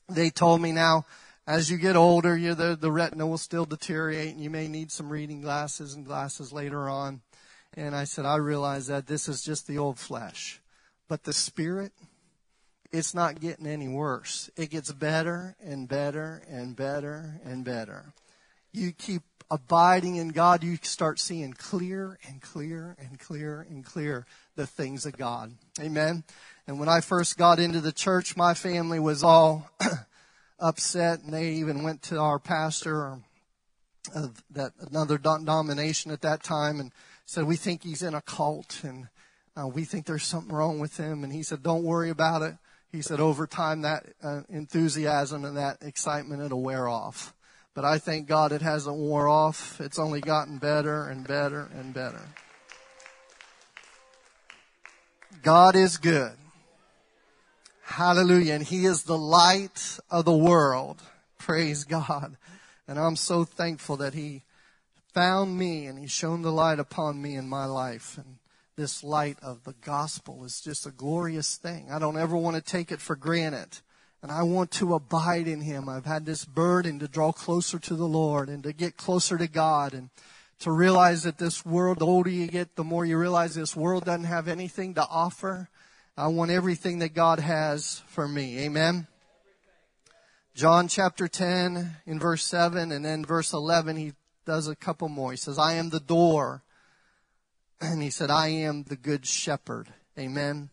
[0.08, 1.04] they told me now
[1.50, 5.08] as you get older, the, the retina will still deteriorate and you may need some
[5.08, 7.22] reading glasses and glasses later on.
[7.74, 10.60] And I said, I realize that this is just the old flesh.
[11.08, 11.90] But the spirit,
[12.92, 14.50] it's not getting any worse.
[14.56, 18.12] It gets better and better and better and better.
[18.72, 24.26] You keep abiding in God, you start seeing clear and clear and clear and clear
[24.54, 25.52] the things of God.
[25.80, 26.22] Amen.
[26.66, 29.68] And when I first got into the church, my family was all
[30.60, 33.18] upset, and they even went to our pastor
[34.14, 36.92] of that another denomination at that time and
[37.26, 39.08] said, "We think he's in a cult, and
[39.60, 42.54] uh, we think there's something wrong with him." And he said, "Don't worry about it."
[42.92, 47.34] He said, "Over time, that uh, enthusiasm and that excitement it'll wear off."
[47.74, 49.80] But I thank God it hasn't wore off.
[49.80, 52.22] It's only gotten better and better and better.
[55.42, 56.32] God is good.
[57.84, 58.54] Hallelujah.
[58.54, 61.02] And He is the light of the world.
[61.38, 62.36] Praise God.
[62.86, 64.42] And I'm so thankful that He
[65.14, 68.18] found me and He shone the light upon me in my life.
[68.18, 68.39] And
[68.80, 71.88] this light of the gospel is just a glorious thing.
[71.90, 73.78] I don't ever want to take it for granted.
[74.22, 75.88] And I want to abide in Him.
[75.88, 79.48] I've had this burden to draw closer to the Lord and to get closer to
[79.48, 80.10] God and
[80.58, 84.04] to realize that this world, the older you get, the more you realize this world
[84.04, 85.70] doesn't have anything to offer
[86.20, 88.58] I want everything that God has for me.
[88.58, 89.06] Amen.
[90.54, 94.12] John chapter 10 in verse 7 and then verse 11 he
[94.44, 95.30] does a couple more.
[95.30, 96.62] He says, I am the door.
[97.80, 99.88] And he said, I am the good shepherd.
[100.18, 100.70] Amen.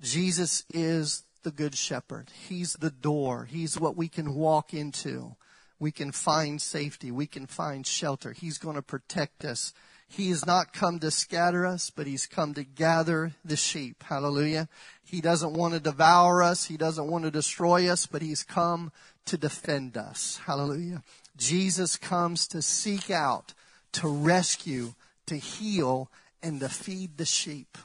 [0.00, 2.30] Jesus is the good shepherd.
[2.48, 3.44] He's the door.
[3.44, 5.36] He's what we can walk into.
[5.78, 7.10] we can find safety.
[7.10, 8.32] We can find shelter.
[8.32, 9.74] He's going to protect us.
[10.08, 14.02] He has not come to scatter us, but he's come to gather the sheep.
[14.04, 14.68] Hallelujah.
[15.04, 16.66] He doesn't want to devour us.
[16.66, 18.92] He doesn't want to destroy us, but he's come
[19.26, 20.40] to defend us.
[20.46, 21.02] Hallelujah.
[21.36, 23.52] Jesus comes to seek out,
[23.92, 24.94] to rescue,
[25.26, 26.08] to heal,
[26.46, 27.76] and to feed the sheep.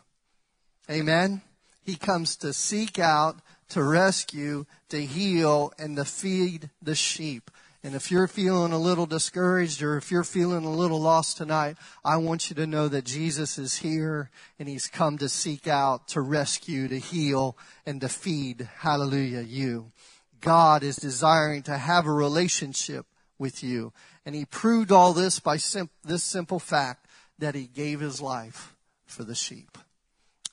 [0.88, 1.42] Amen.
[1.84, 3.38] He comes to seek out,
[3.70, 7.50] to rescue, to heal, and to feed the sheep.
[7.84, 11.78] And if you're feeling a little discouraged or if you're feeling a little lost tonight,
[12.06, 16.08] I want you to know that Jesus is here and he's come to seek out,
[16.10, 19.92] to rescue, to heal, and to feed, hallelujah, you.
[20.40, 23.08] God is desiring to have a relationship
[23.40, 23.92] with you.
[24.24, 27.01] And he proved all this by sim- this simple fact
[27.42, 28.76] that he gave his life
[29.06, 29.78] for the sheep.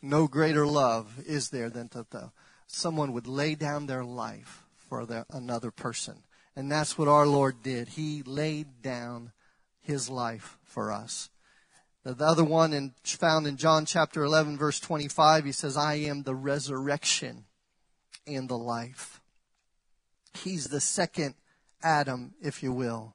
[0.03, 2.33] No greater love is there than that the,
[2.67, 6.23] someone would lay down their life for the, another person.
[6.57, 7.89] And that's what our Lord did.
[7.89, 9.33] He laid down
[9.81, 11.31] his life for us.
[12.05, 16.23] The other one in, found in John chapter 11 verse 25, he says, I am
[16.23, 17.45] the resurrection
[18.27, 19.21] and the life.
[20.33, 21.35] He's the second
[21.83, 23.15] Adam, if you will.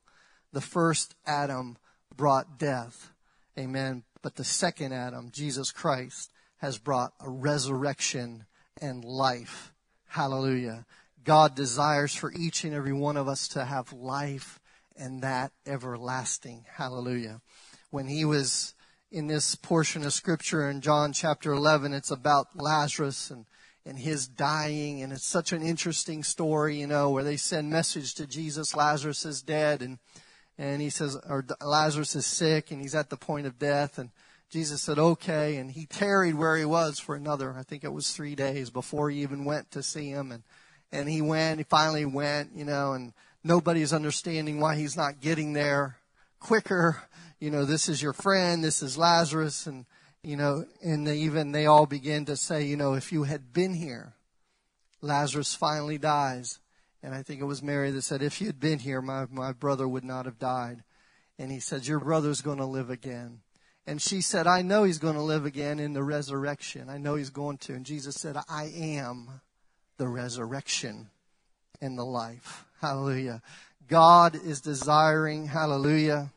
[0.52, 1.78] The first Adam
[2.16, 3.13] brought death.
[3.58, 4.04] Amen.
[4.22, 8.46] But the second Adam, Jesus Christ, has brought a resurrection
[8.82, 9.74] and life.
[10.08, 10.86] Hallelujah.
[11.24, 14.60] God desires for each and every one of us to have life
[14.96, 16.66] and that everlasting.
[16.78, 17.42] Hallelujah.
[17.92, 18.74] When he was
[19.12, 23.46] in this portion of scripture in John chapter 11, it's about Lazarus and,
[23.86, 25.02] and his dying.
[25.02, 29.26] And it's such an interesting story, you know, where they send message to Jesus, Lazarus
[29.26, 29.82] is dead.
[29.82, 30.00] And,
[30.58, 33.98] and he says, or Lazarus is sick and he's at the point of death.
[33.98, 34.12] And
[34.50, 35.58] Jesus said, okay.
[35.58, 39.10] And he tarried where he was for another, I think it was three days before
[39.10, 40.32] he even went to see him.
[40.32, 40.44] And,
[40.92, 43.14] and he went, he finally went, you know, and
[43.44, 45.98] nobody's understanding why he's not getting there
[46.40, 47.02] quicker.
[47.40, 49.86] You know, this is your friend, this is Lazarus, and,
[50.22, 53.52] you know, and they even they all begin to say, you know, if you had
[53.52, 54.14] been here,
[55.02, 56.60] Lazarus finally dies.
[57.04, 59.52] And I think it was Mary that said, if you had been here, my, my
[59.52, 60.84] brother would not have died.
[61.38, 63.42] And he said, your brother's going to live again.
[63.86, 66.90] And she said, I know he's going to live again in the resurrection.
[66.90, 67.74] I know he's going to.
[67.74, 69.42] And Jesus said, I am
[69.98, 71.10] the resurrection
[71.82, 72.64] and the life.
[72.80, 73.42] Hallelujah.
[73.90, 76.30] God is desiring, hallelujah,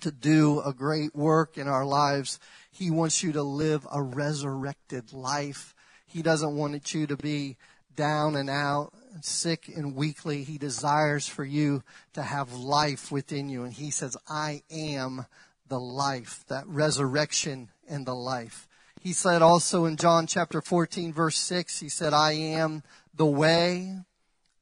[0.00, 2.40] to do a great work in our lives.
[2.70, 5.74] He wants you to live a resurrected life.
[6.06, 7.58] He doesn't want you to be
[7.94, 10.44] down and out, sick and weakly.
[10.44, 11.82] He desires for you
[12.14, 13.64] to have life within you.
[13.64, 15.26] And he says, I am
[15.68, 18.66] the life, that resurrection and the life.
[19.00, 22.82] He said also in John chapter 14 verse 6, he said, I am
[23.14, 23.98] the way,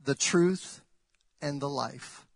[0.05, 0.83] the truth,
[1.41, 2.27] and the life.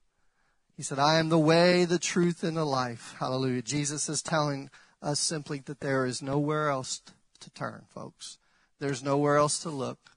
[0.76, 3.14] He said, I am the way, the truth, and the life.
[3.18, 3.62] Hallelujah.
[3.62, 4.70] Jesus is telling
[5.02, 7.02] us simply that there is nowhere else
[7.40, 8.38] to turn, folks.
[8.78, 10.09] There's nowhere else to look.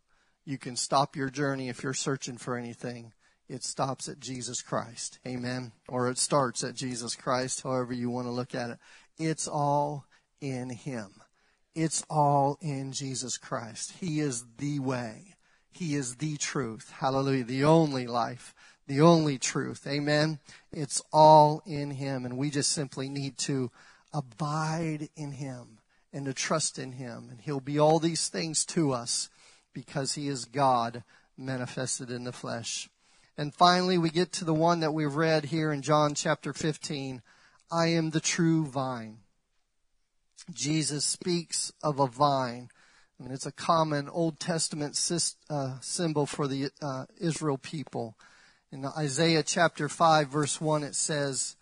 [0.45, 3.13] You can stop your journey if you're searching for anything.
[3.47, 5.19] It stops at Jesus Christ.
[5.27, 5.71] Amen.
[5.87, 8.77] Or it starts at Jesus Christ, however you want to look at it.
[9.17, 10.05] It's all
[10.41, 11.11] in Him.
[11.75, 13.93] It's all in Jesus Christ.
[13.99, 15.35] He is the way.
[15.71, 16.93] He is the truth.
[16.97, 17.45] Hallelujah.
[17.45, 18.53] The only life,
[18.87, 19.87] the only truth.
[19.87, 20.39] Amen.
[20.71, 22.25] It's all in Him.
[22.25, 23.71] And we just simply need to
[24.13, 25.79] abide in Him
[26.11, 27.29] and to trust in Him.
[27.31, 29.29] And He'll be all these things to us
[29.73, 31.03] because He is God
[31.37, 32.89] manifested in the flesh.
[33.37, 37.21] And finally, we get to the one that we've read here in John chapter 15.
[37.71, 39.17] I am the true vine.
[40.53, 42.69] Jesus speaks of a vine.
[43.19, 44.99] I mean, it's a common Old Testament
[45.49, 48.15] uh, symbol for the uh, Israel people.
[48.71, 51.55] In Isaiah chapter 5, verse 1, it says,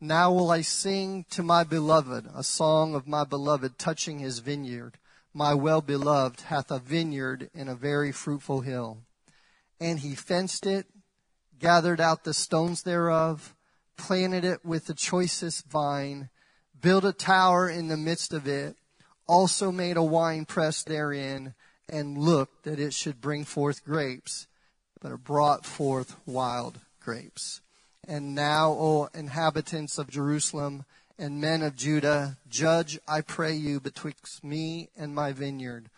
[0.00, 4.98] Now will I sing to my beloved a song of my beloved touching his vineyard.
[5.36, 8.98] My well beloved hath a vineyard in a very fruitful hill.
[9.80, 10.86] And he fenced it,
[11.58, 13.56] gathered out the stones thereof,
[13.96, 16.30] planted it with the choicest vine,
[16.80, 18.76] built a tower in the midst of it,
[19.26, 21.54] also made a wine press therein,
[21.88, 24.46] and looked that it should bring forth grapes,
[25.00, 27.60] but it brought forth wild grapes.
[28.06, 30.84] And now, O inhabitants of Jerusalem
[31.18, 35.88] and men of Judah, judge, I pray you, betwixt me and my vineyard.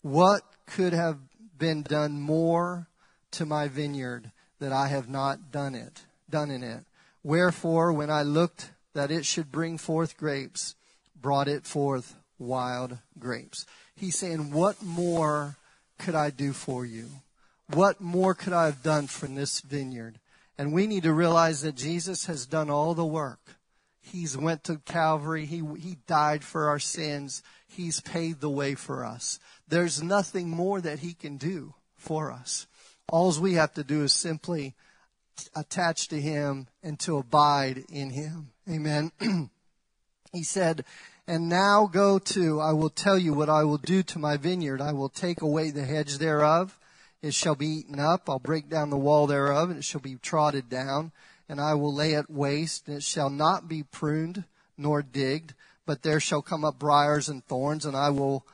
[0.00, 1.18] What could have
[1.58, 2.88] been done more
[3.32, 6.84] to my vineyard that I have not done it, done in it?
[7.22, 10.74] Wherefore, when I looked that it should bring forth grapes,
[11.20, 13.66] brought it forth wild grapes.
[13.94, 15.56] He's saying, What more
[15.98, 17.08] could I do for you?
[17.72, 20.18] What more could I have done from this vineyard?
[20.58, 23.56] And we need to realize that Jesus has done all the work.
[24.02, 25.46] He's went to Calvary.
[25.46, 27.42] He, he died for our sins.
[27.68, 29.38] He's paid the way for us.
[29.68, 32.66] There's nothing more that he can do for us.
[33.08, 34.74] All we have to do is simply
[35.54, 38.50] attach to him and to abide in him.
[38.68, 39.12] Amen.
[40.32, 40.84] he said,
[41.26, 44.80] and now go to, I will tell you what I will do to my vineyard.
[44.80, 46.78] I will take away the hedge thereof.
[47.22, 48.28] It shall be eaten up.
[48.28, 51.12] I'll break down the wall thereof, and it shall be trodden down.
[51.52, 54.44] And I will lay it waste, and it shall not be pruned
[54.78, 55.52] nor digged,
[55.84, 58.46] but there shall come up briars and thorns, and I will,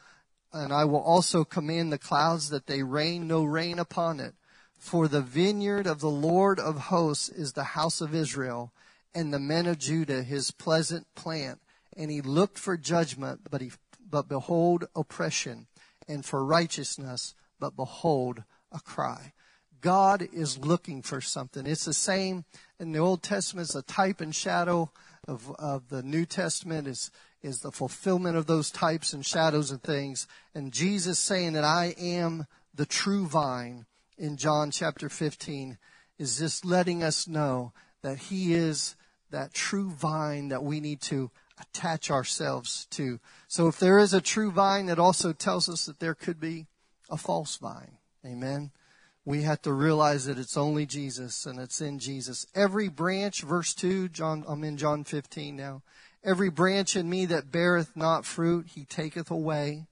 [0.53, 4.35] and I will also command the clouds that they rain no rain upon it.
[4.77, 8.73] For the vineyard of the Lord of hosts is the house of Israel,
[9.15, 11.61] and the men of Judah his pleasant plant
[11.99, 13.73] and he looked for judgment, but he,
[14.09, 15.67] but behold oppression,
[16.07, 19.33] and for righteousness, but behold a cry.
[19.81, 21.67] God is looking for something.
[21.67, 22.45] It's the same
[22.79, 23.67] in the Old Testament.
[23.67, 24.91] It's a type and shadow
[25.27, 26.89] of, of the New Testament.
[26.89, 27.11] Is
[27.43, 30.27] is the fulfillment of those types and shadows and things.
[30.55, 35.79] And Jesus saying that I am the true vine in John chapter 15
[36.19, 37.73] is just letting us know
[38.03, 38.97] that He is
[39.31, 43.21] that true vine that we need to attach ourselves to.
[43.47, 46.67] So if there is a true vine, it also tells us that there could be
[47.11, 47.99] a false vine.
[48.25, 48.71] Amen.
[49.25, 52.47] We have to realize that it's only Jesus and it's in Jesus.
[52.55, 55.83] Every branch, verse 2, John, I'm in John 15 now.
[56.25, 59.87] Every branch in me that beareth not fruit, he taketh away.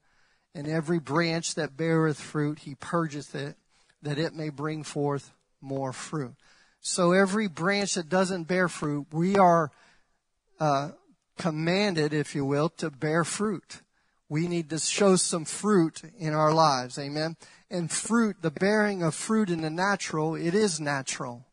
[0.54, 3.56] And every branch that beareth fruit, he purgeth it,
[4.00, 6.34] that it may bring forth more fruit.
[6.80, 9.70] So every branch that doesn't bear fruit, we are
[10.58, 10.90] uh,
[11.36, 13.82] commanded, if you will, to bear fruit.
[14.28, 16.98] We need to show some fruit in our lives.
[16.98, 17.36] Amen.
[17.70, 21.46] And fruit, the bearing of fruit in the natural, it is natural.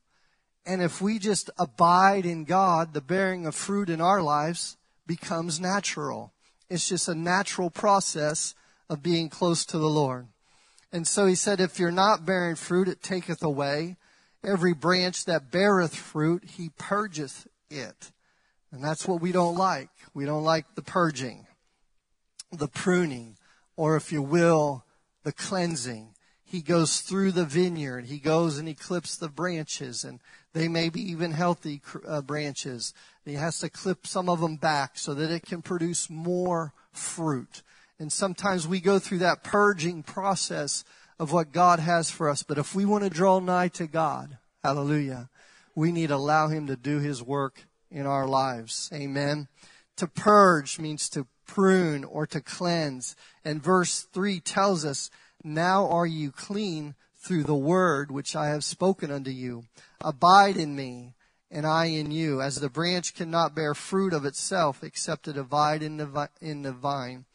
[0.66, 5.60] And if we just abide in God, the bearing of fruit in our lives becomes
[5.60, 6.32] natural.
[6.70, 8.56] It's just a natural process
[8.90, 10.28] of being close to the Lord.
[10.92, 13.98] And so he said, if you're not bearing fruit, it taketh away.
[14.44, 18.12] Every branch that beareth fruit, he purgeth it.
[18.72, 19.90] And that's what we don't like.
[20.14, 21.48] We don't like the purging,
[22.52, 23.38] the pruning,
[23.76, 24.84] or if you will,
[25.24, 26.16] the cleansing.
[26.44, 28.06] He goes through the vineyard.
[28.06, 30.20] He goes and he clips the branches, and
[30.54, 32.94] they may be even healthy uh, branches.
[33.26, 37.64] He has to clip some of them back so that it can produce more fruit.
[38.00, 40.84] And sometimes we go through that purging process
[41.20, 42.44] of what God has for us.
[42.44, 45.30] But if we want to draw nigh to God, hallelujah,
[45.74, 48.90] we need to allow Him to do His work in our lives.
[48.94, 49.48] Amen.
[49.98, 53.16] To purge means to prune or to cleanse.
[53.44, 55.10] And verse 3 tells us,
[55.44, 59.64] Now are you clean through the word which I have spoken unto you.
[60.02, 61.14] Abide in me,
[61.50, 65.82] and I in you, as the branch cannot bear fruit of itself except it abide
[65.82, 67.26] in the, in the vine.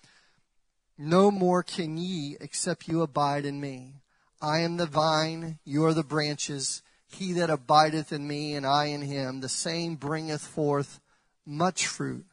[0.98, 3.94] No more can ye except you abide in me.
[4.42, 6.82] I am the vine, you are the branches.
[7.06, 11.00] He that abideth in me and I in him, the same bringeth forth
[11.46, 12.26] much fruit.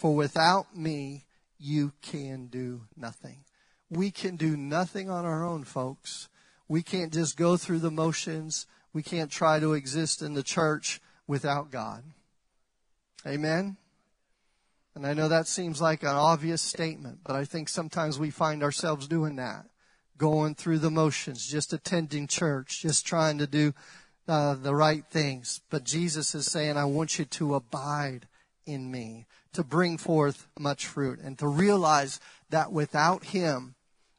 [0.00, 1.26] For without me,
[1.58, 3.44] you can do nothing.
[3.90, 6.30] We can do nothing on our own, folks.
[6.68, 8.66] We can't just go through the motions.
[8.94, 12.02] We can't try to exist in the church without God.
[13.26, 13.76] Amen?
[14.94, 18.62] And I know that seems like an obvious statement, but I think sometimes we find
[18.62, 19.66] ourselves doing that.
[20.16, 23.74] Going through the motions, just attending church, just trying to do
[24.26, 25.60] uh, the right things.
[25.68, 28.28] But Jesus is saying, I want you to abide
[28.64, 32.20] in me, to bring forth much fruit, and to realize
[32.50, 33.74] that without Him,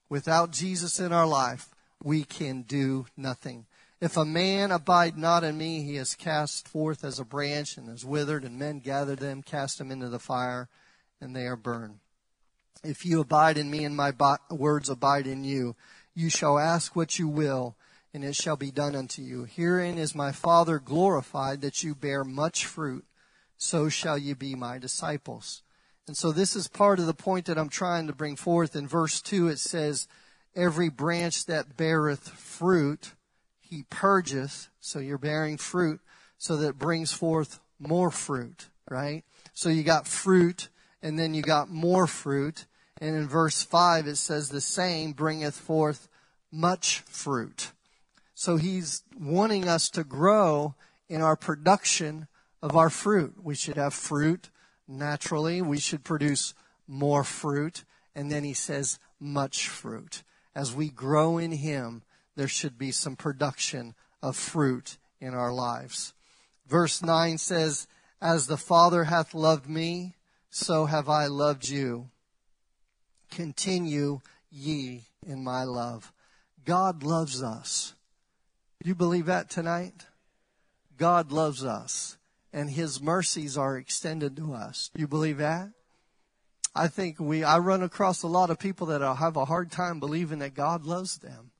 [0.09, 1.69] without Jesus in our life,
[2.03, 3.65] we can do nothing.
[4.01, 7.87] If a man abide not in me, he is cast forth as a branch and
[7.87, 10.69] is withered, and men gather them, cast them into the fire,
[11.21, 11.99] and they are burned.
[12.83, 14.11] If you abide in me and my
[14.49, 15.75] words abide in you,
[16.15, 17.75] you shall ask what you will,
[18.11, 19.43] and it shall be done unto you.
[19.43, 23.05] Herein is my Father glorified that you bear much fruit,
[23.61, 25.61] so shall you be my disciples.
[26.07, 28.75] And so this is part of the point that I'm trying to bring forth.
[28.75, 30.07] In verse 2, it says,
[30.55, 33.13] Every branch that beareth fruit,
[33.59, 36.01] he purgeth, so you're bearing fruit,
[36.39, 39.23] so that it brings forth more fruit, right?
[39.53, 40.69] So you got fruit,
[41.03, 42.65] and then you got more fruit.
[42.99, 46.09] And in verse 5, it says, The same bringeth forth
[46.51, 47.73] much fruit.
[48.33, 50.73] So he's wanting us to grow
[51.07, 52.27] in our production
[52.61, 53.35] of our fruit.
[53.41, 54.49] We should have fruit
[54.87, 55.61] naturally.
[55.61, 56.53] We should produce
[56.87, 57.83] more fruit.
[58.15, 60.23] And then he says, much fruit.
[60.55, 62.03] As we grow in him,
[62.35, 66.13] there should be some production of fruit in our lives.
[66.67, 67.87] Verse 9 says,
[68.21, 70.15] As the Father hath loved me,
[70.49, 72.09] so have I loved you.
[73.29, 74.19] Continue
[74.51, 76.11] ye in my love.
[76.65, 77.95] God loves us.
[78.83, 80.05] Do you believe that tonight?
[80.97, 82.17] God loves us
[82.53, 84.91] and his mercies are extended to us.
[84.95, 85.69] You believe that?
[86.73, 89.99] I think we, I run across a lot of people that have a hard time
[89.99, 91.51] believing that God loves them.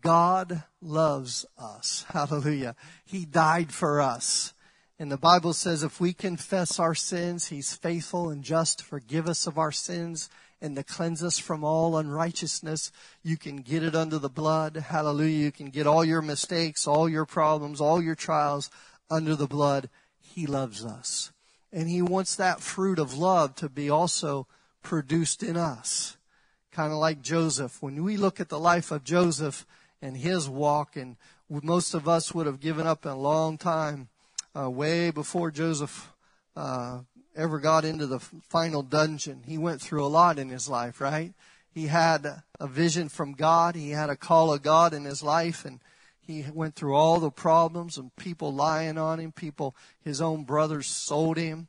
[0.00, 2.04] God loves us.
[2.12, 2.76] Hallelujah.
[3.04, 4.54] He died for us.
[4.98, 9.28] And the Bible says if we confess our sins, He's faithful and just to forgive
[9.28, 10.30] us of our sins
[10.60, 12.92] and to cleanse us from all unrighteousness.
[13.22, 14.76] You can get it under the blood.
[14.76, 15.44] Hallelujah.
[15.44, 18.70] You can get all your mistakes, all your problems, all your trials
[19.10, 19.90] under the blood.
[20.34, 21.32] He loves us.
[21.72, 24.46] And He wants that fruit of love to be also
[24.82, 26.16] produced in us.
[26.72, 27.80] Kind of like Joseph.
[27.80, 29.64] When we look at the life of Joseph
[30.02, 31.16] and his walk, and
[31.48, 34.08] most of us would have given up in a long time,
[34.56, 36.12] uh, way before Joseph
[36.56, 37.00] uh,
[37.36, 39.42] ever got into the final dungeon.
[39.46, 41.32] He went through a lot in his life, right?
[41.72, 43.74] He had a vision from God.
[43.74, 45.80] He had a call of God in his life, and
[46.26, 50.86] he went through all the problems and people lying on him, people, his own brothers
[50.86, 51.68] sold him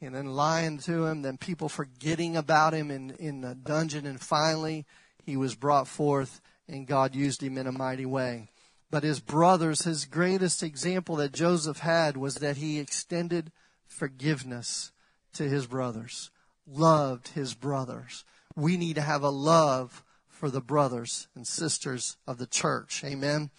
[0.00, 4.04] and then lying to him, then people forgetting about him in, in the dungeon.
[4.06, 4.84] And finally,
[5.24, 8.48] he was brought forth and God used him in a mighty way.
[8.90, 13.50] But his brothers, his greatest example that Joseph had was that he extended
[13.86, 14.92] forgiveness
[15.32, 16.30] to his brothers,
[16.66, 18.24] loved his brothers.
[18.54, 23.02] We need to have a love for the brothers and sisters of the church.
[23.04, 23.50] Amen.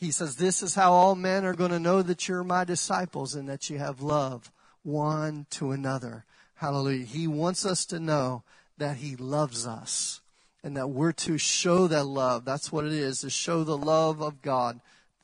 [0.00, 3.34] He says, This is how all men are going to know that you're my disciples
[3.34, 4.50] and that you have love
[4.82, 6.24] one to another.
[6.54, 7.04] Hallelujah.
[7.04, 8.42] He wants us to know
[8.78, 10.22] that He loves us
[10.64, 12.46] and that we're to show that love.
[12.46, 14.80] That's what it is, to show the love of God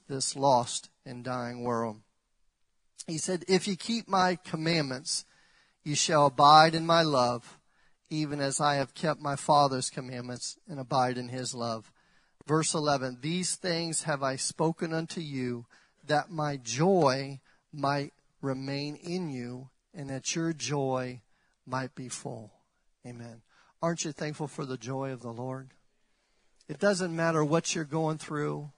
[0.08, 1.96] this lost and dying world.
[3.06, 5.24] He said, If you keep my commandments,
[5.84, 7.58] you shall abide in my love,
[8.10, 11.90] even as I have kept my Father's commandments and abide in his love.
[12.46, 15.66] Verse 11, These things have I spoken unto you,
[16.06, 17.40] that my joy
[17.72, 21.20] might remain in you, and that your joy
[21.66, 22.52] might be full.
[23.04, 23.42] Amen.
[23.82, 25.70] Aren't you thankful for the joy of the Lord?
[26.68, 28.70] It doesn't matter what you're going through.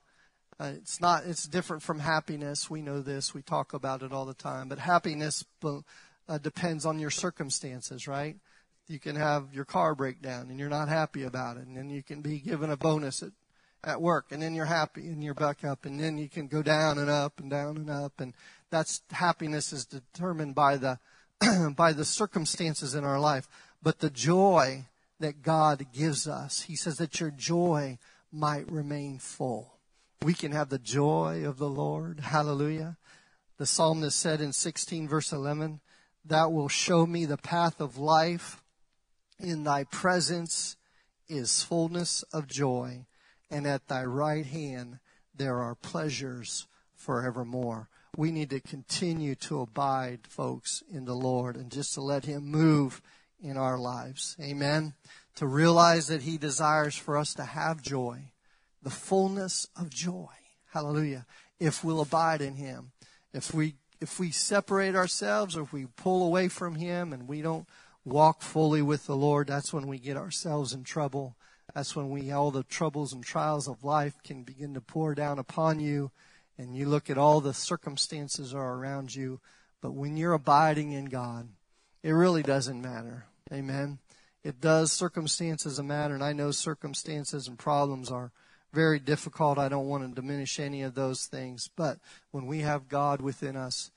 [0.60, 2.68] Uh, it's not, it's different from happiness.
[2.68, 3.32] We know this.
[3.32, 4.68] We talk about it all the time.
[4.68, 8.36] But happiness uh, depends on your circumstances, right?
[8.88, 11.66] You can have your car break down and you're not happy about it.
[11.66, 13.32] And then you can be given a bonus at
[13.88, 16.62] at work and then you're happy and you're back up and then you can go
[16.62, 18.34] down and up and down and up and
[18.70, 20.98] that's happiness is determined by the
[21.76, 23.48] by the circumstances in our life.
[23.82, 24.84] But the joy
[25.20, 27.98] that God gives us he says that your joy
[28.30, 29.78] might remain full.
[30.22, 32.20] We can have the joy of the Lord.
[32.20, 32.98] Hallelujah.
[33.56, 35.80] The psalmist said in 16 verse 11
[36.26, 38.62] that will show me the path of life.
[39.40, 40.76] In thy presence
[41.28, 43.06] is fullness of joy
[43.50, 44.98] and at thy right hand
[45.34, 47.88] there are pleasures forevermore.
[48.16, 52.44] We need to continue to abide, folks, in the Lord and just to let Him
[52.44, 53.00] move
[53.40, 54.36] in our lives.
[54.40, 54.94] Amen.
[55.36, 58.32] To realize that He desires for us to have joy,
[58.82, 60.26] the fullness of joy.
[60.72, 61.26] Hallelujah.
[61.60, 62.90] If we'll abide in Him.
[63.32, 67.42] If we, if we separate ourselves or if we pull away from Him and we
[67.42, 67.68] don't
[68.04, 71.36] walk fully with the Lord, that's when we get ourselves in trouble.
[71.78, 75.38] That's when we all the troubles and trials of life can begin to pour down
[75.38, 76.10] upon you,
[76.58, 79.38] and you look at all the circumstances are around you.
[79.80, 81.50] But when you're abiding in God,
[82.02, 83.26] it really doesn't matter.
[83.52, 84.00] Amen.
[84.42, 84.90] It does.
[84.90, 88.32] Circumstances matter, and I know circumstances and problems are
[88.72, 89.56] very difficult.
[89.56, 91.70] I don't want to diminish any of those things.
[91.76, 91.98] But
[92.32, 93.92] when we have God within us,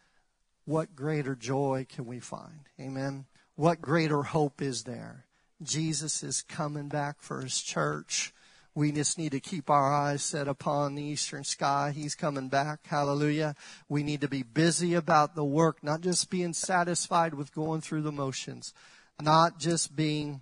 [0.66, 2.70] what greater joy can we find?
[2.80, 3.26] Amen.
[3.56, 5.26] What greater hope is there?
[5.64, 8.34] Jesus is coming back for his church.
[8.74, 11.92] We just need to keep our eyes set upon the eastern sky.
[11.94, 12.88] He's coming back.
[12.88, 13.56] Hallelujah.
[13.90, 18.04] We need to be busy about the work, not just being satisfied with going through
[18.04, 18.74] the motions,
[19.22, 20.42] not just being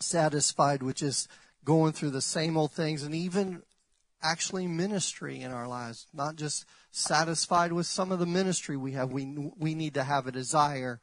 [0.00, 1.28] satisfied with just
[1.64, 3.62] going through the same old things and even
[4.22, 9.10] actually ministry in our lives, not just satisfied with some of the ministry we have.
[9.10, 11.00] We, we need to have a desire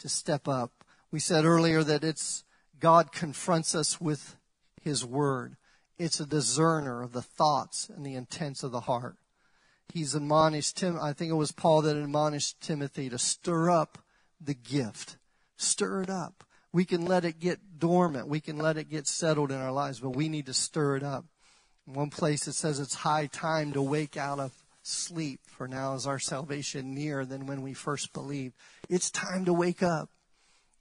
[0.00, 0.72] to step up.
[1.12, 2.44] We said earlier that it's
[2.80, 4.36] God confronts us with
[4.82, 5.56] His Word.
[5.98, 9.16] It's a discerner of the thoughts and the intents of the heart.
[9.92, 10.98] He's admonished Tim.
[11.00, 13.98] I think it was Paul that admonished Timothy to stir up
[14.40, 15.16] the gift.
[15.56, 16.44] Stir it up.
[16.72, 18.28] We can let it get dormant.
[18.28, 21.02] We can let it get settled in our lives, but we need to stir it
[21.02, 21.24] up.
[21.86, 24.52] In one place it says it's high time to wake out of
[24.82, 28.54] sleep, for now is our salvation nearer than when we first believed.
[28.88, 30.10] It's time to wake up.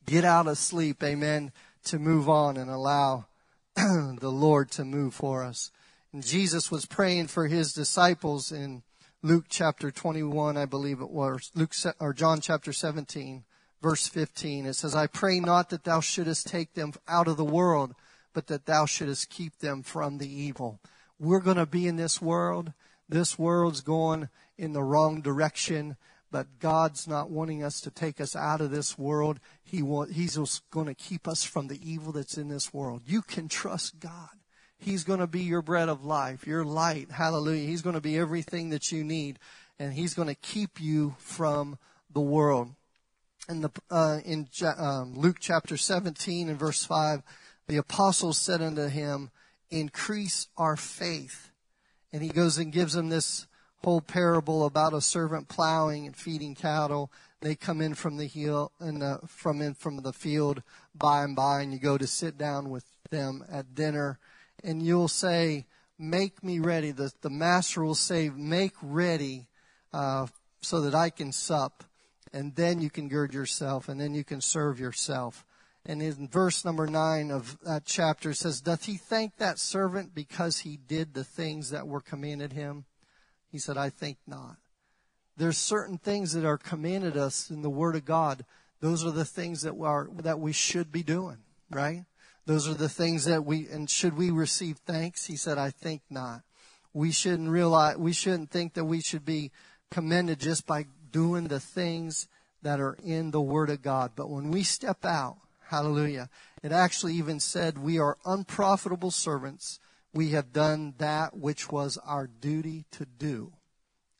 [0.06, 1.52] Get out of sleep, amen,
[1.86, 3.25] to move on and allow
[3.75, 5.71] the Lord to move for us.
[6.13, 8.83] And Jesus was praying for his disciples in
[9.21, 13.43] Luke chapter 21, I believe it was, Luke or John chapter 17,
[13.81, 14.67] verse 15.
[14.67, 17.95] It says, I pray not that thou shouldest take them out of the world,
[18.33, 20.79] but that thou shouldest keep them from the evil.
[21.19, 22.73] We're going to be in this world.
[23.09, 25.97] This world's going in the wrong direction,
[26.36, 29.39] but God's not wanting us to take us out of this world.
[29.63, 30.36] He want, he's
[30.69, 33.03] going to keep us from the evil that's in this world.
[33.05, 34.31] You can trust God.
[34.77, 37.09] He's going to be your bread of life, your light.
[37.09, 37.65] Hallelujah.
[37.65, 39.39] He's going to be everything that you need,
[39.79, 41.77] and He's going to keep you from
[42.11, 42.75] the world.
[43.47, 47.23] In, the, uh, in um, Luke chapter 17 and verse 5,
[47.69, 49.31] the apostles said unto him,
[49.69, 51.49] Increase our faith.
[52.11, 53.47] And he goes and gives them this
[53.86, 57.11] whole parable about a servant plowing and feeding cattle.
[57.41, 60.63] They come in from the hill and from in from the field
[60.95, 64.17] by and by, and you go to sit down with them at dinner
[64.63, 65.65] and you'll say,
[65.99, 66.91] Make me ready.
[66.91, 69.45] The, the master will say, Make ready
[69.93, 70.25] uh,
[70.61, 71.83] so that I can sup.
[72.33, 75.45] And then you can gird yourself, and then you can serve yourself.
[75.86, 80.59] And in verse number nine of that chapter says, Doth he thank that servant because
[80.59, 82.86] he did the things that were commanded him?
[83.56, 84.58] He said, I think not.
[85.38, 88.43] There's certain things that are commanded us in the Word of God.
[88.82, 91.38] Those are the things that are that we should be doing,
[91.72, 92.03] right?
[92.45, 95.28] Those are the things that we, and should we receive thanks?
[95.28, 96.41] He said, I think not.
[96.91, 99.53] We shouldn't realize, we shouldn't think that we should be
[99.89, 102.28] commended just by doing the things
[102.62, 104.12] that are in the Word of God.
[104.18, 105.38] But when we step out,
[105.70, 106.28] hallelujah,
[106.62, 109.80] it actually even said we are unprofitable servants.
[110.16, 113.51] We have done that which was our duty to do.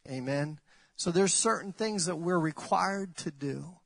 [0.08, 0.60] Amen.
[0.98, 3.78] So there's certain things that we're required to do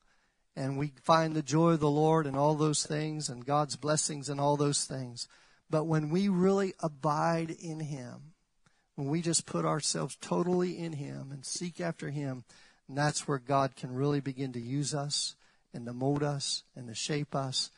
[0.55, 4.27] and we find the joy of the Lord and all those things and God's blessings
[4.27, 5.27] and all those things.
[5.69, 8.33] But when we really abide in Him,
[8.95, 12.43] when we just put ourselves totally in Him and seek after Him,
[12.89, 15.35] that's where God can really begin to use us
[15.73, 17.69] and to mold us and to shape us.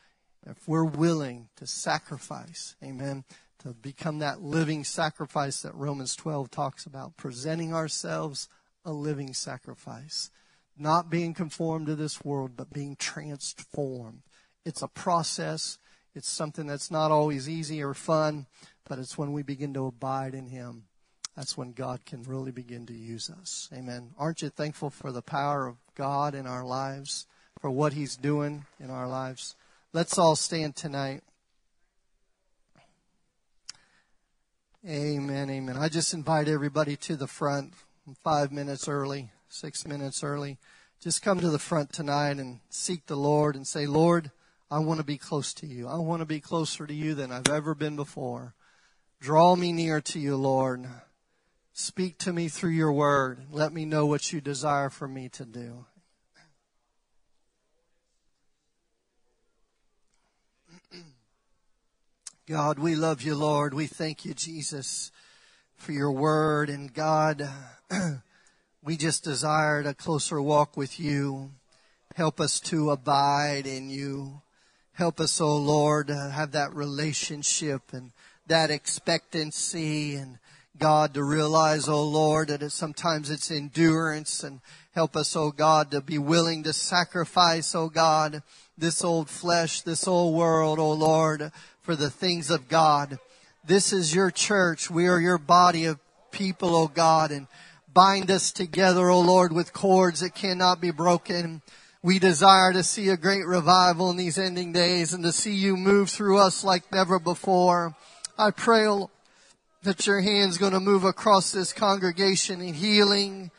[0.47, 3.25] If we're willing to sacrifice, amen,
[3.63, 8.49] to become that living sacrifice that Romans 12 talks about, presenting ourselves
[8.83, 10.31] a living sacrifice
[10.81, 14.21] not being conformed to this world, but being transformed.
[14.65, 15.77] It's a process.
[16.15, 18.47] It's something that's not always easy or fun,
[18.87, 20.83] but it's when we begin to abide in Him.
[21.35, 23.69] That's when God can really begin to use us.
[23.73, 24.11] Amen.
[24.17, 27.27] Aren't you thankful for the power of God in our lives,
[27.59, 29.55] for what He's doing in our lives?
[29.93, 31.21] Let's all stand tonight.
[34.87, 35.77] Amen, amen.
[35.77, 37.73] I just invite everybody to the front
[38.23, 40.57] five minutes early six minutes early,
[41.01, 44.31] just come to the front tonight and seek the Lord and say, Lord,
[44.69, 45.87] I want to be close to you.
[45.87, 48.55] I want to be closer to you than I've ever been before.
[49.19, 50.87] Draw me near to you, Lord.
[51.73, 53.45] Speak to me through your word.
[53.51, 55.85] Let me know what you desire for me to do.
[62.51, 63.73] God, we love you, Lord.
[63.73, 65.09] We thank you, Jesus,
[65.77, 66.69] for your word.
[66.69, 67.49] And God,
[68.83, 71.51] We just desired a closer walk with you.
[72.15, 74.41] Help us to abide in you.
[74.93, 78.11] Help us, oh Lord, have that relationship and
[78.47, 80.39] that expectancy and
[80.79, 84.61] God to realize, oh Lord, that it, sometimes it's endurance and
[84.95, 88.41] help us, oh God, to be willing to sacrifice, oh God,
[88.75, 91.51] this old flesh, this old world, oh Lord,
[91.81, 93.19] for the things of God.
[93.65, 94.89] This is your church.
[94.89, 95.99] We are your body of
[96.31, 97.47] people, O God, and
[97.93, 101.61] Bind us together, O Lord, with cords that cannot be broken.
[102.01, 105.75] We desire to see a great revival in these ending days and to see you
[105.75, 107.93] move through us like never before.
[108.37, 108.87] I pray
[109.83, 113.51] that your hand's going to move across this congregation in healing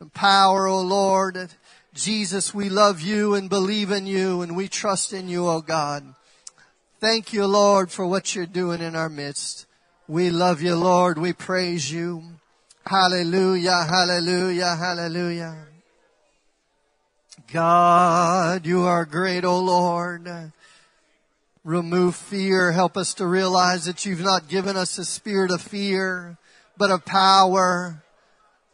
[0.00, 1.48] and power, O Lord.
[1.94, 6.14] Jesus, we love you and believe in you and we trust in you, O God.
[7.00, 9.66] Thank you, Lord, for what you're doing in our midst.
[10.08, 11.16] We love you, Lord.
[11.16, 12.24] We praise you.
[12.84, 15.56] Hallelujah, hallelujah, hallelujah.
[17.52, 20.28] God, you are great, O Lord.
[21.62, 22.72] Remove fear.
[22.72, 26.36] Help us to realize that you've not given us a spirit of fear,
[26.76, 28.02] but of power.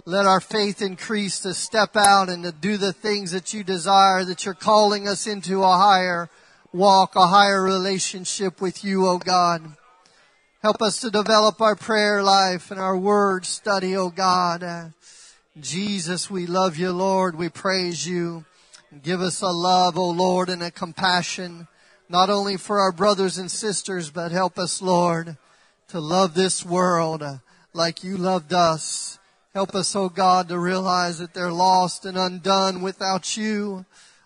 [0.07, 4.25] Let our faith increase to step out and to do the things that you desire,
[4.25, 6.31] that you're calling us into a higher
[6.75, 9.63] walk, a higher relationship with you, O God.
[10.61, 14.93] Help us to develop our prayer life and our word study, oh God.
[15.61, 17.37] Jesus, we love you, Lord.
[17.37, 18.45] We praise you.
[19.05, 21.69] Give us a love, O Lord, and a compassion,
[22.09, 25.37] not only for our brothers and sisters, but help us, Lord,
[25.89, 27.23] to love this world
[27.73, 29.21] like you loved us.
[29.53, 33.85] Help us, O God, to realize that they're lost and undone without you.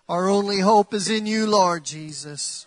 [0.08, 2.66] Our only hope is in you, Lord Jesus.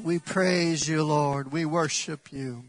[0.00, 1.50] We praise you, Lord.
[1.50, 2.66] We worship you.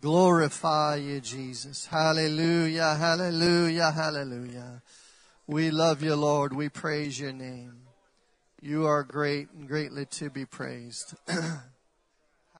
[0.00, 1.84] Glorify you, Jesus.
[1.84, 4.82] Hallelujah, hallelujah, hallelujah.
[5.46, 6.54] We love you, Lord.
[6.54, 7.74] We praise your name.
[8.62, 11.14] You are great and greatly to be praised.